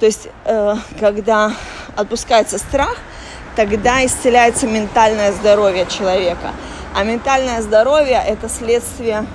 то 0.00 0.06
есть 0.06 0.28
э, 0.44 0.74
когда 0.98 1.52
отпускается 1.96 2.58
страх, 2.58 2.96
тогда 3.56 4.04
исцеляется 4.04 4.66
ментальное 4.66 5.32
здоровье 5.32 5.86
человека. 5.86 6.52
А 6.94 7.04
ментальное 7.04 7.60
здоровье 7.62 8.22
это 8.24 8.48
следствие 8.48 9.26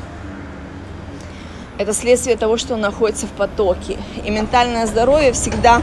это 1.79 1.93
следствие 1.93 2.35
того, 2.35 2.57
что 2.57 2.73
он 2.73 2.81
находится 2.81 3.25
в 3.25 3.31
потоке. 3.31 3.97
И 4.25 4.29
ментальное 4.29 4.85
здоровье 4.85 5.31
всегда 5.31 5.81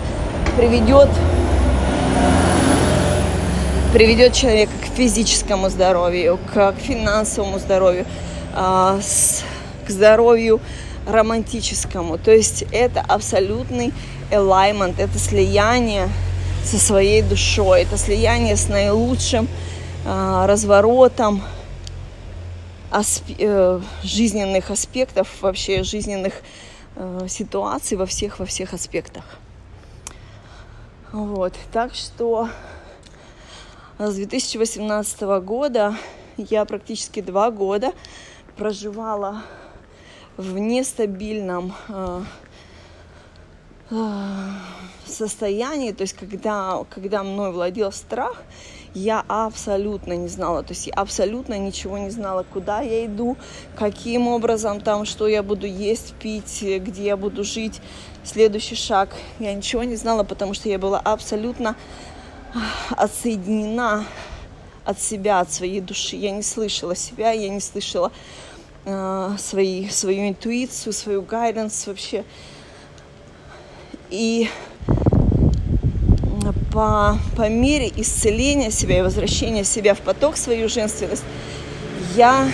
приведет 0.56 1.08
приведет 3.94 4.34
человека 4.34 4.72
к 4.82 4.94
физическому 4.94 5.70
здоровью, 5.70 6.38
к 6.52 6.74
финансовому 6.78 7.58
здоровью, 7.58 8.04
а, 8.52 9.00
к 9.86 9.90
здоровью 9.90 10.60
романтическому. 11.08 12.18
То 12.18 12.30
есть 12.30 12.64
это 12.72 13.00
абсолютный 13.00 13.94
alignment, 14.30 14.96
это 14.98 15.18
слияние 15.18 16.10
со 16.62 16.78
своей 16.78 17.22
душой, 17.22 17.84
это 17.84 17.96
слияние 17.96 18.56
с 18.56 18.68
наилучшим 18.68 19.48
а, 20.04 20.46
разворотом 20.46 21.42
э, 22.90 23.80
жизненных 24.02 24.70
аспектов, 24.70 25.42
вообще 25.42 25.82
жизненных 25.82 26.42
э, 26.94 27.26
ситуаций 27.28 27.96
во 27.96 28.06
всех, 28.06 28.38
во 28.38 28.46
всех 28.46 28.74
аспектах. 28.74 29.24
Вот, 31.12 31.54
так 31.72 31.94
что 31.94 32.48
с 33.98 34.14
2018 34.14 35.20
года 35.42 35.96
я 36.36 36.64
практически 36.64 37.20
два 37.20 37.50
года 37.50 37.92
проживала 38.56 39.42
в 40.36 40.58
нестабильном 40.58 41.74
э, 41.88 42.22
состоянии, 45.06 45.92
то 45.92 46.02
есть 46.02 46.14
когда, 46.14 46.84
когда 46.90 47.22
мной 47.22 47.52
владел 47.52 47.92
страх, 47.92 48.42
я 48.96 49.22
абсолютно 49.28 50.14
не 50.14 50.28
знала, 50.28 50.62
то 50.62 50.72
есть 50.72 50.86
я 50.86 50.94
абсолютно 50.94 51.58
ничего 51.58 51.98
не 51.98 52.08
знала, 52.08 52.46
куда 52.50 52.80
я 52.80 53.04
иду, 53.04 53.36
каким 53.76 54.26
образом 54.26 54.80
там, 54.80 55.04
что 55.04 55.28
я 55.28 55.42
буду 55.42 55.66
есть, 55.66 56.14
пить, 56.14 56.62
где 56.62 57.04
я 57.04 57.16
буду 57.18 57.44
жить, 57.44 57.82
следующий 58.24 58.74
шаг. 58.74 59.10
Я 59.38 59.52
ничего 59.52 59.84
не 59.84 59.96
знала, 59.96 60.24
потому 60.24 60.54
что 60.54 60.70
я 60.70 60.78
была 60.78 60.98
абсолютно 60.98 61.76
отсоединена 62.90 64.06
от 64.86 64.98
себя, 64.98 65.40
от 65.40 65.52
своей 65.52 65.82
души. 65.82 66.16
Я 66.16 66.30
не 66.30 66.42
слышала 66.42 66.96
себя, 66.96 67.32
я 67.32 67.50
не 67.50 67.60
слышала 67.60 68.10
э, 68.86 69.36
свои, 69.38 69.90
свою 69.90 70.30
интуицию, 70.30 70.94
свою 70.94 71.20
гайденс 71.20 71.86
вообще. 71.86 72.24
И 74.08 74.48
по, 76.76 77.18
по 77.36 77.48
мере 77.48 77.90
исцеления 77.96 78.70
себя 78.70 78.98
и 78.98 79.00
возвращения 79.00 79.64
себя 79.64 79.94
в 79.94 80.00
поток, 80.00 80.36
свою 80.36 80.68
женственность, 80.68 81.24
я 82.14 82.50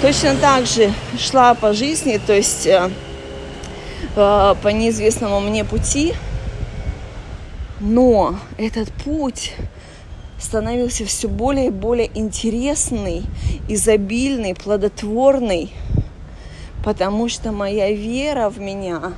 точно 0.00 0.34
так 0.34 0.66
же 0.66 0.92
шла 1.16 1.54
по 1.54 1.74
жизни, 1.74 2.18
то 2.26 2.32
есть 2.32 2.66
э, 2.66 2.90
э, 4.16 4.54
по 4.60 4.68
неизвестному 4.68 5.38
мне 5.38 5.64
пути, 5.64 6.14
но 7.78 8.34
этот 8.58 8.90
путь 9.04 9.52
становился 10.40 11.04
все 11.04 11.28
более 11.28 11.68
и 11.68 11.70
более 11.70 12.10
интересный, 12.18 13.22
изобильный, 13.68 14.56
плодотворный, 14.56 15.72
потому 16.84 17.28
что 17.28 17.52
моя 17.52 17.92
вера 17.92 18.50
в 18.50 18.58
меня 18.58 19.12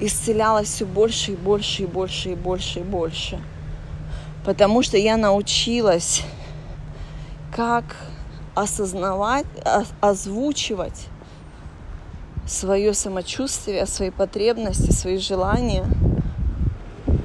исцелялась 0.00 0.68
все 0.68 0.84
больше 0.84 1.32
и 1.32 1.36
больше 1.36 1.82
и 1.82 1.86
больше 1.86 2.30
и 2.30 2.34
больше 2.34 2.80
и 2.80 2.82
больше. 2.82 3.40
Потому 4.44 4.82
что 4.82 4.96
я 4.96 5.16
научилась, 5.16 6.22
как 7.54 7.84
осознавать, 8.54 9.46
озвучивать 10.00 11.08
свое 12.46 12.94
самочувствие, 12.94 13.86
свои 13.86 14.10
потребности, 14.10 14.92
свои 14.92 15.18
желания, 15.18 15.84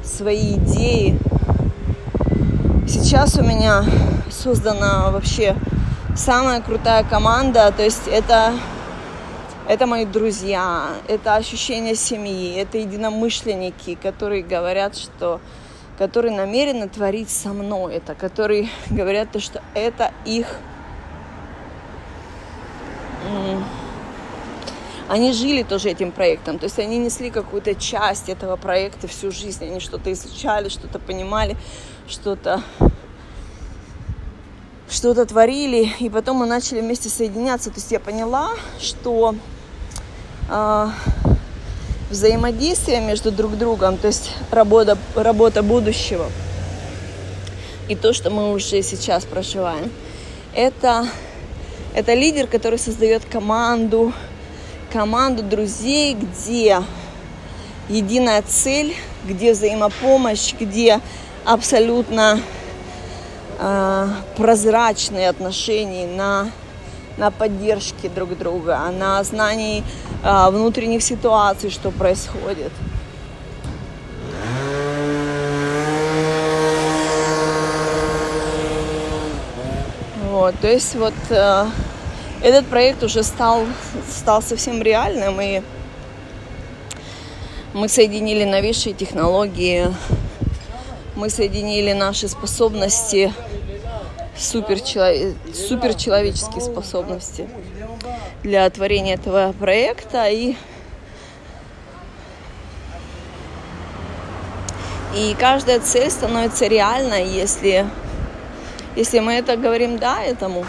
свои 0.03 0.55
идеи. 0.55 1.19
Сейчас 2.87 3.37
у 3.37 3.43
меня 3.43 3.85
создана 4.29 5.11
вообще 5.11 5.55
самая 6.15 6.61
крутая 6.61 7.03
команда, 7.03 7.71
то 7.75 7.83
есть 7.83 8.07
это 8.07 8.53
это 9.67 9.87
мои 9.87 10.05
друзья, 10.05 10.89
это 11.07 11.35
ощущение 11.35 11.95
семьи, 11.95 12.55
это 12.55 12.77
единомышленники, 12.77 13.95
которые 13.95 14.43
говорят, 14.43 14.97
что 14.97 15.39
которые 15.97 16.35
намерены 16.35 16.89
творить 16.89 17.29
со 17.29 17.49
мной 17.49 17.95
это, 17.95 18.15
которые 18.15 18.69
говорят 18.89 19.31
то, 19.31 19.39
что 19.39 19.61
это 19.75 20.11
их 20.25 20.47
они 25.07 25.33
жили 25.33 25.63
тоже 25.63 25.89
этим 25.89 26.11
проектом, 26.11 26.57
то 26.57 26.63
есть 26.63 26.79
они 26.79 26.97
несли 26.97 27.29
какую-то 27.29 27.75
часть 27.75 28.29
этого 28.29 28.55
проекта 28.55 29.09
всю 29.09 29.29
жизнь, 29.29 29.65
они 29.65 29.81
что-то 29.81 30.11
изучали, 30.13 30.69
что-то 30.69 30.99
понимали, 30.99 31.57
что-то 32.07 32.63
что-то 34.91 35.25
творили, 35.25 35.93
и 35.99 36.09
потом 36.09 36.37
мы 36.37 36.45
начали 36.45 36.81
вместе 36.81 37.07
соединяться. 37.07 37.69
То 37.69 37.77
есть 37.77 37.91
я 37.91 37.99
поняла, 37.99 38.51
что 38.79 39.35
э, 40.49 40.87
взаимодействие 42.09 42.99
между 42.99 43.31
друг 43.31 43.57
другом, 43.57 43.97
то 43.97 44.07
есть 44.07 44.31
работа, 44.51 44.97
работа 45.15 45.63
будущего 45.63 46.29
и 47.87 47.95
то, 47.95 48.13
что 48.13 48.29
мы 48.29 48.51
уже 48.51 48.83
сейчас 48.83 49.23
проживаем, 49.23 49.89
это, 50.53 51.07
это 51.93 52.13
лидер, 52.13 52.47
который 52.47 52.77
создает 52.77 53.23
команду, 53.23 54.11
команду 54.91 55.41
друзей, 55.41 56.15
где 56.15 56.83
единая 57.87 58.41
цель, 58.41 58.93
где 59.25 59.53
взаимопомощь, 59.53 60.53
где 60.59 60.99
абсолютно 61.45 62.41
э, 63.61 64.07
прозрачные 64.35 65.29
отношения 65.29 66.07
на 66.07 66.51
на 67.17 67.29
поддержке 67.29 68.09
друг 68.09 68.37
друга, 68.37 68.79
на 68.91 69.23
знании 69.23 69.83
э, 70.23 70.49
внутренних 70.49 71.03
ситуаций, 71.03 71.69
что 71.69 71.91
происходит. 71.91 72.71
Вот, 80.29 80.55
то 80.59 80.67
есть 80.67 80.95
вот 80.95 81.13
э, 81.29 81.65
этот 82.41 82.65
проект 82.65 83.03
уже 83.03 83.21
стал, 83.21 83.65
стал 84.09 84.41
совсем 84.41 84.81
реальным, 84.81 85.39
и 85.39 85.61
мы 87.73 87.87
соединили 87.87 88.45
новейшие 88.45 88.93
технологии, 88.93 89.93
мы 91.15 91.29
соединили 91.29 91.93
наши 91.93 92.27
способности 92.27 93.31
суперчелове- 94.41 95.35
суперчеловеческие 95.53 96.61
способности 96.61 97.47
для 98.43 98.69
творения 98.69 99.15
этого 99.15 99.53
проекта 99.57 100.27
и 100.27 100.55
и 105.15 105.35
каждая 105.39 105.79
цель 105.79 106.09
становится 106.09 106.67
реальной, 106.67 107.27
если 107.27 107.85
если 108.95 109.19
мы 109.19 109.33
это 109.33 109.55
говорим 109.55 109.97
да 109.97 110.21
этому. 110.21 110.65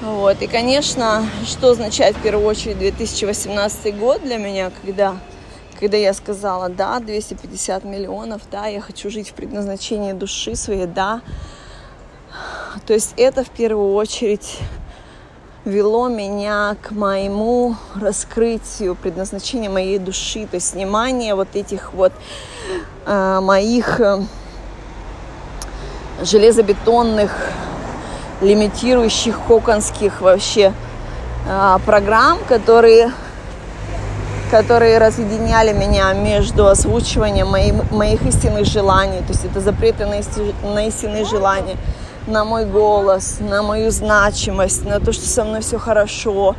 Вот. 0.00 0.42
И, 0.42 0.48
конечно, 0.48 1.24
что 1.46 1.70
означает 1.70 2.16
в 2.16 2.22
первую 2.22 2.46
очередь 2.46 2.78
2018 2.78 3.96
год 3.96 4.22
для 4.22 4.38
меня, 4.38 4.72
когда, 4.82 5.16
когда 5.78 5.96
я 5.96 6.12
сказала, 6.12 6.68
да, 6.68 6.98
250 6.98 7.84
миллионов, 7.84 8.42
да, 8.50 8.66
я 8.66 8.80
хочу 8.80 9.10
жить 9.10 9.28
в 9.28 9.34
предназначении 9.34 10.12
души 10.12 10.56
своей, 10.56 10.86
да, 10.86 11.20
то 12.86 12.92
есть 12.94 13.14
это 13.16 13.44
в 13.44 13.50
первую 13.50 13.94
очередь 13.94 14.58
вело 15.64 16.08
меня 16.08 16.76
к 16.82 16.90
моему 16.90 17.76
раскрытию 17.94 18.94
предназначения 18.96 19.70
моей 19.70 19.98
души, 19.98 20.46
то 20.46 20.56
есть 20.56 20.70
снимание 20.70 21.34
вот 21.34 21.54
этих 21.54 21.92
вот 21.92 22.12
э, 23.06 23.40
моих 23.40 24.00
э, 24.00 24.22
железобетонных, 26.22 27.30
лимитирующих 28.40 29.38
коконских 29.46 30.20
вообще 30.20 30.72
э, 31.46 31.78
программ, 31.86 32.38
которые 32.48 33.12
которые 34.50 34.98
разъединяли 34.98 35.72
меня 35.72 36.12
между 36.12 36.66
озвучиванием 36.68 37.48
моих, 37.48 37.90
моих 37.90 38.22
истинных 38.26 38.66
желаний, 38.66 39.20
то 39.20 39.32
есть 39.32 39.46
это 39.46 39.60
запреты 39.60 40.04
на, 40.04 40.18
исти, 40.18 40.54
на 40.62 40.88
истинные 40.88 41.24
желания, 41.24 41.76
на 42.26 42.44
мой 42.44 42.64
голос, 42.64 43.38
на 43.40 43.62
мою 43.62 43.90
значимость, 43.90 44.84
на 44.84 45.00
то, 45.00 45.12
что 45.12 45.26
со 45.26 45.44
мной 45.44 45.60
все 45.60 45.78
хорошо. 45.78 46.54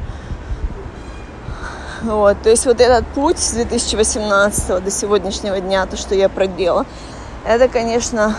Вот, 2.01 2.41
то 2.41 2.49
есть 2.49 2.65
вот 2.65 2.81
этот 2.81 3.07
путь 3.07 3.39
с 3.39 3.51
2018 3.51 4.83
до 4.83 4.91
сегодняшнего 4.91 5.59
дня, 5.61 5.85
то, 5.85 5.95
что 5.95 6.15
я 6.15 6.27
проделала, 6.27 6.85
это, 7.45 7.69
конечно, 7.69 8.35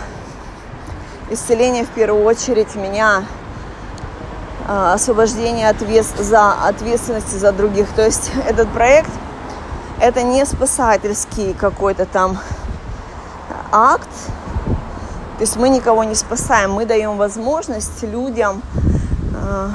исцеление 1.30 1.84
в 1.84 1.88
первую 1.88 2.24
очередь 2.24 2.74
меня, 2.74 3.24
а, 4.68 4.92
освобождение 4.92 5.70
ответ, 5.70 6.04
за 6.18 6.52
ответственности 6.52 7.36
за 7.36 7.52
других. 7.52 7.88
То 7.94 8.04
есть 8.04 8.30
этот 8.46 8.68
проект 8.68 9.10
это 10.00 10.22
не 10.22 10.44
спасательский 10.44 11.54
какой-то 11.54 12.04
там 12.04 12.38
акт, 13.72 14.08
то 15.34 15.40
есть 15.40 15.56
мы 15.56 15.68
никого 15.68 16.04
не 16.04 16.14
спасаем, 16.14 16.72
мы 16.72 16.86
даем 16.86 17.16
возможность 17.16 18.02
людям 18.02 18.62
э, 19.34 19.70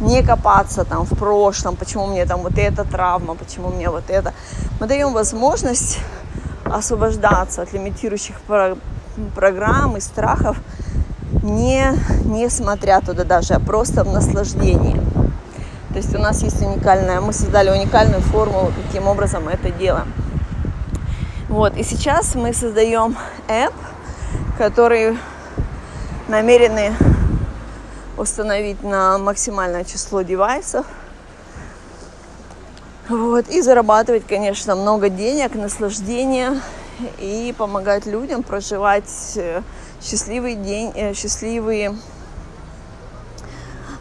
не 0.00 0.22
копаться 0.22 0.84
там 0.84 1.04
в 1.04 1.16
прошлом, 1.16 1.76
почему 1.76 2.06
мне 2.06 2.24
там 2.24 2.40
вот 2.40 2.56
эта 2.56 2.84
травма, 2.84 3.34
почему 3.34 3.68
мне 3.68 3.90
вот 3.90 4.04
это. 4.08 4.32
Мы 4.80 4.86
даем 4.86 5.12
возможность 5.12 5.98
освобождаться 6.64 7.62
от 7.62 7.72
лимитирующих 7.72 8.40
про- 8.46 8.76
программ 9.34 9.96
и 9.96 10.00
страхов, 10.00 10.56
не, 11.42 11.92
не 12.24 12.48
смотря 12.48 13.00
туда 13.00 13.24
даже, 13.24 13.54
а 13.54 13.60
просто 13.60 14.04
в 14.04 14.12
наслаждении. 14.12 15.00
То 15.90 15.96
есть 15.96 16.14
у 16.14 16.18
нас 16.18 16.42
есть 16.42 16.62
уникальная, 16.62 17.20
мы 17.20 17.32
создали 17.32 17.70
уникальную 17.70 18.20
формулу, 18.20 18.72
каким 18.86 19.06
образом 19.08 19.44
мы 19.44 19.52
это 19.52 19.70
делаем. 19.70 20.12
Вот, 21.48 21.76
и 21.76 21.82
сейчас 21.82 22.34
мы 22.34 22.52
создаем 22.52 23.16
app, 23.48 23.72
которые 24.58 25.18
намерены 26.28 26.94
установить 28.16 28.82
на 28.82 29.18
максимальное 29.18 29.84
число 29.84 30.22
девайсов. 30.22 30.86
Вот, 33.08 33.48
и 33.48 33.60
зарабатывать, 33.60 34.26
конечно, 34.26 34.74
много 34.74 35.10
денег, 35.10 35.54
наслаждения 35.54 36.60
и 37.18 37.54
помогать 37.56 38.06
людям 38.06 38.42
проживать 38.42 39.32
э, 39.36 39.62
счастливый 40.02 40.54
день, 40.54 40.92
э, 40.96 41.14
счастливые, 41.14 41.94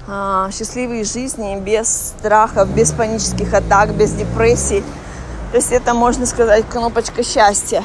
а, 0.07 0.49
счастливые 0.51 1.03
жизни 1.03 1.59
без 1.59 2.13
страхов, 2.17 2.69
без 2.69 2.91
панических 2.93 3.53
атак, 3.53 3.93
без 3.93 4.13
депрессий. 4.13 4.83
То 5.51 5.57
есть 5.57 5.71
это, 5.71 5.93
можно 5.93 6.25
сказать, 6.25 6.65
кнопочка 6.67 7.21
счастья. 7.21 7.83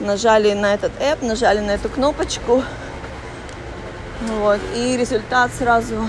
Нажали 0.00 0.52
на 0.52 0.74
этот 0.74 0.92
app, 1.00 1.24
нажали 1.24 1.60
на 1.60 1.72
эту 1.72 1.88
кнопочку, 1.88 2.62
вот, 4.28 4.60
и 4.74 4.96
результат 4.96 5.50
сразу 5.56 6.08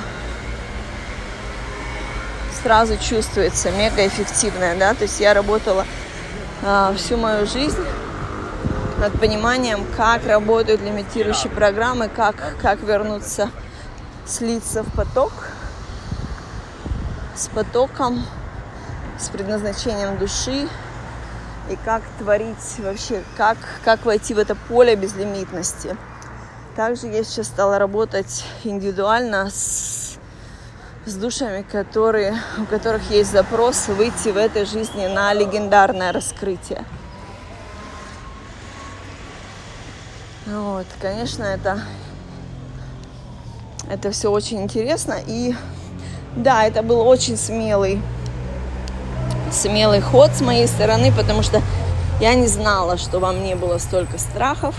сразу 2.62 2.96
чувствуется, 2.98 3.72
мега 3.72 4.06
эффективная, 4.06 4.78
да, 4.78 4.94
то 4.94 5.04
есть 5.04 5.20
я 5.20 5.34
работала 5.34 5.86
а, 6.64 6.94
всю 6.96 7.18
мою 7.18 7.48
жизнь 7.48 7.84
над 9.00 9.20
пониманием, 9.20 9.84
как 9.98 10.28
работают 10.28 10.82
лимитирующие 10.82 11.52
программы, 11.52 12.08
как, 12.08 12.36
как 12.62 12.82
вернуться, 12.82 13.50
слиться 14.28 14.84
в 14.84 14.94
поток, 14.94 15.32
с 17.36 17.48
потоком, 17.48 18.24
с 19.20 19.30
предназначением 19.30 20.18
души, 20.18 20.68
и 21.70 21.78
как 21.86 22.02
творить 22.20 22.80
вообще, 22.80 23.24
как, 23.38 23.58
как 23.84 24.06
войти 24.06 24.34
в 24.34 24.40
это 24.40 24.56
поле 24.56 24.96
безлимитности. 24.96 25.96
Также 26.76 27.08
я 27.08 27.24
сейчас 27.24 27.48
стала 27.48 27.80
работать 27.80 28.46
индивидуально 28.64 29.50
с, 29.50 30.18
с 31.06 31.14
душами, 31.16 31.66
которые, 31.70 32.36
у 32.58 32.66
которых 32.66 33.10
есть 33.12 33.32
запрос 33.32 33.88
выйти 33.88 34.30
в 34.30 34.38
этой 34.38 34.66
жизни 34.66 35.08
на 35.08 35.34
легендарное 35.34 36.12
раскрытие. 36.12 36.86
Вот, 40.46 40.88
конечно, 41.02 41.44
это, 41.44 41.82
это 43.90 44.12
все 44.12 44.32
очень 44.32 44.64
интересно. 44.64 45.16
И 45.28 45.56
да, 46.36 46.66
это 46.66 46.82
был 46.82 47.02
очень 47.02 47.38
смелый 47.38 48.02
смелый 49.52 50.02
ход 50.02 50.32
с 50.34 50.42
моей 50.42 50.68
стороны, 50.68 51.12
потому 51.12 51.44
что 51.44 51.62
я 52.20 52.34
не 52.36 52.48
знала, 52.48 52.98
что 52.98 53.20
во 53.20 53.32
мне 53.32 53.56
было 53.56 53.78
столько 53.78 54.18
страхов. 54.18 54.76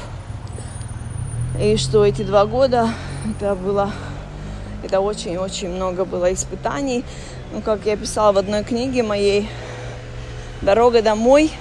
И 1.61 1.77
что 1.77 2.05
эти 2.05 2.23
два 2.23 2.47
года 2.47 2.89
это 3.31 3.55
было, 3.55 3.93
это 4.83 5.01
очень-очень 5.01 5.69
много 5.69 6.05
было 6.05 6.33
испытаний. 6.33 7.05
Ну, 7.53 7.61
как 7.61 7.85
я 7.85 7.97
писала 7.97 8.33
в 8.33 8.39
одной 8.39 8.65
книге 8.65 9.03
моей, 9.03 9.49
дорога 10.63 11.03
домой 11.03 11.53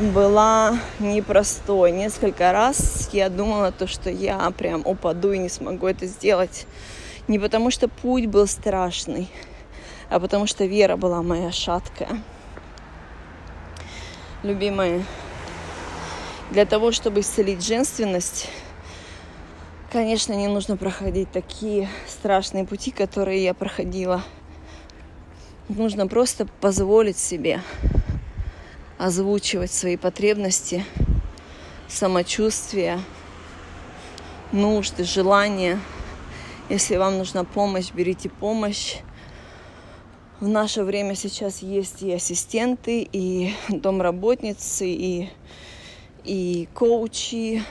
была 0.00 0.78
непростой. 0.98 1.92
Несколько 1.92 2.52
раз 2.52 3.10
я 3.12 3.28
думала 3.28 3.72
то, 3.72 3.86
что 3.86 4.10
я 4.10 4.50
прям 4.56 4.82
упаду 4.84 5.32
и 5.32 5.38
не 5.38 5.48
смогу 5.48 5.86
это 5.86 6.06
сделать. 6.06 6.66
Не 7.26 7.38
потому 7.38 7.70
что 7.70 7.88
путь 7.88 8.26
был 8.26 8.46
страшный, 8.46 9.28
а 10.10 10.20
потому 10.20 10.46
что 10.46 10.64
вера 10.64 10.96
была 10.96 11.22
моя 11.22 11.52
шаткая. 11.52 12.22
Любимые, 14.42 15.04
для 16.50 16.64
того, 16.64 16.92
чтобы 16.92 17.20
исцелить 17.20 17.64
женственность, 17.64 18.48
конечно, 19.92 20.32
не 20.32 20.46
нужно 20.46 20.76
проходить 20.76 21.30
такие 21.30 21.88
страшные 22.06 22.64
пути, 22.64 22.90
которые 22.90 23.42
я 23.42 23.52
проходила. 23.52 24.22
Нужно 25.68 26.06
просто 26.06 26.46
позволить 26.60 27.18
себе 27.18 27.60
озвучивать 28.96 29.70
свои 29.70 29.96
потребности, 29.96 30.84
самочувствие, 31.86 33.00
нужды, 34.50 35.04
желания. 35.04 35.80
Если 36.68 36.96
вам 36.96 37.18
нужна 37.18 37.44
помощь, 37.44 37.92
берите 37.92 38.28
помощь 38.28 38.96
в 40.40 40.46
наше 40.46 40.84
время 40.84 41.14
сейчас 41.14 41.62
есть 41.62 42.02
и 42.02 42.12
ассистенты, 42.12 43.08
и 43.10 43.54
домработницы, 43.68 44.88
и, 44.88 45.30
и 46.24 46.68
коучи, 46.74 47.64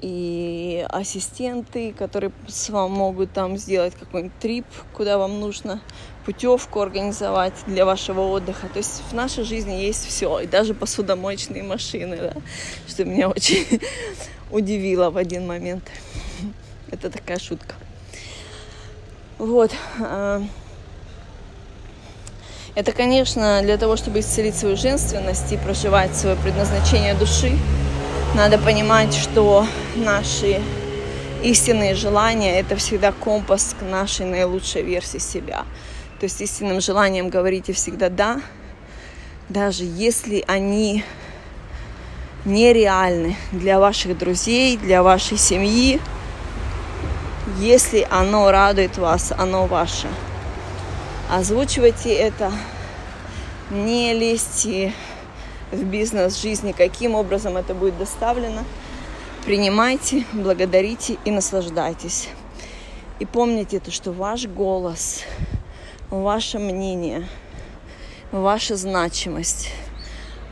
и 0.00 0.86
ассистенты, 0.88 1.92
которые 1.92 2.32
с 2.48 2.68
вами 2.68 2.90
могут 2.90 3.32
там 3.32 3.56
сделать 3.56 3.94
какой-нибудь 3.94 4.38
трип, 4.40 4.66
куда 4.92 5.16
вам 5.16 5.40
нужно, 5.40 5.80
путевку 6.26 6.80
организовать 6.80 7.54
для 7.66 7.86
вашего 7.86 8.20
отдыха. 8.20 8.68
То 8.68 8.78
есть 8.78 9.02
в 9.10 9.14
нашей 9.14 9.44
жизни 9.44 9.72
есть 9.72 10.06
все, 10.06 10.40
и 10.40 10.46
даже 10.46 10.74
посудомоечные 10.74 11.62
машины, 11.62 12.16
да, 12.16 12.34
что 12.86 13.04
меня 13.04 13.30
очень 13.30 13.80
удивило 14.50 15.10
в 15.10 15.16
один 15.16 15.46
момент. 15.46 15.84
Это 16.90 17.10
такая 17.10 17.38
шутка. 17.38 17.74
Вот. 19.38 19.70
Это, 22.76 22.92
конечно, 22.92 23.62
для 23.62 23.76
того, 23.76 23.96
чтобы 23.96 24.20
исцелить 24.20 24.54
свою 24.54 24.76
женственность 24.76 25.50
и 25.52 25.56
проживать 25.56 26.14
свое 26.14 26.36
предназначение 26.36 27.14
души, 27.14 27.58
надо 28.36 28.58
понимать, 28.58 29.12
что 29.12 29.66
наши 29.96 30.60
истинные 31.42 31.96
желания– 31.96 32.60
это 32.60 32.76
всегда 32.76 33.10
компас 33.10 33.74
к 33.78 33.82
нашей 33.82 34.26
наилучшей 34.26 34.82
версии 34.82 35.18
себя. 35.18 35.64
То 36.20 36.24
есть 36.24 36.40
истинным 36.40 36.80
желанием 36.80 37.28
говорите 37.28 37.72
всегда 37.72 38.08
«да», 38.08 38.40
даже 39.48 39.82
если 39.82 40.44
они 40.46 41.04
нереальны 42.44 43.36
для 43.50 43.80
ваших 43.80 44.16
друзей, 44.16 44.76
для 44.76 45.02
вашей 45.02 45.38
семьи, 45.38 46.00
если 47.58 48.06
оно 48.08 48.52
радует 48.52 48.96
вас, 48.96 49.32
оно 49.36 49.66
ваше– 49.66 50.06
Озвучивайте 51.30 52.12
это, 52.12 52.52
не 53.70 54.12
лезьте 54.14 54.92
в 55.70 55.84
бизнес 55.84 56.42
жизни, 56.42 56.72
каким 56.72 57.14
образом 57.14 57.56
это 57.56 57.72
будет 57.72 57.96
доставлено. 57.96 58.64
Принимайте, 59.44 60.24
благодарите 60.32 61.18
и 61.24 61.30
наслаждайтесь. 61.30 62.30
И 63.20 63.26
помните 63.26 63.78
то, 63.78 63.92
что 63.92 64.10
ваш 64.10 64.46
голос, 64.46 65.20
ваше 66.10 66.58
мнение, 66.58 67.28
ваша 68.32 68.74
значимость 68.74 69.68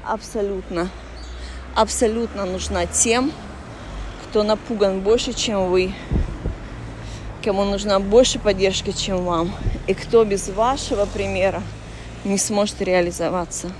абсолютно, 0.04 0.90
абсолютно 1.74 2.44
нужна 2.44 2.86
тем, 2.86 3.32
кто 4.28 4.44
напуган 4.44 5.00
больше, 5.00 5.32
чем 5.32 5.70
вы, 5.70 5.92
кому 7.44 7.64
нужна 7.64 8.00
больше 8.00 8.38
поддержки, 8.38 8.92
чем 8.92 9.24
вам, 9.24 9.52
и 9.86 9.94
кто 9.94 10.24
без 10.24 10.48
вашего 10.48 11.06
примера 11.06 11.62
не 12.24 12.38
сможет 12.38 12.80
реализоваться. 12.82 13.72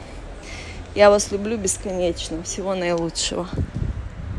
Я 0.94 1.10
вас 1.10 1.30
люблю 1.30 1.56
бесконечно. 1.56 2.42
Всего 2.42 2.74
наилучшего. 2.74 3.48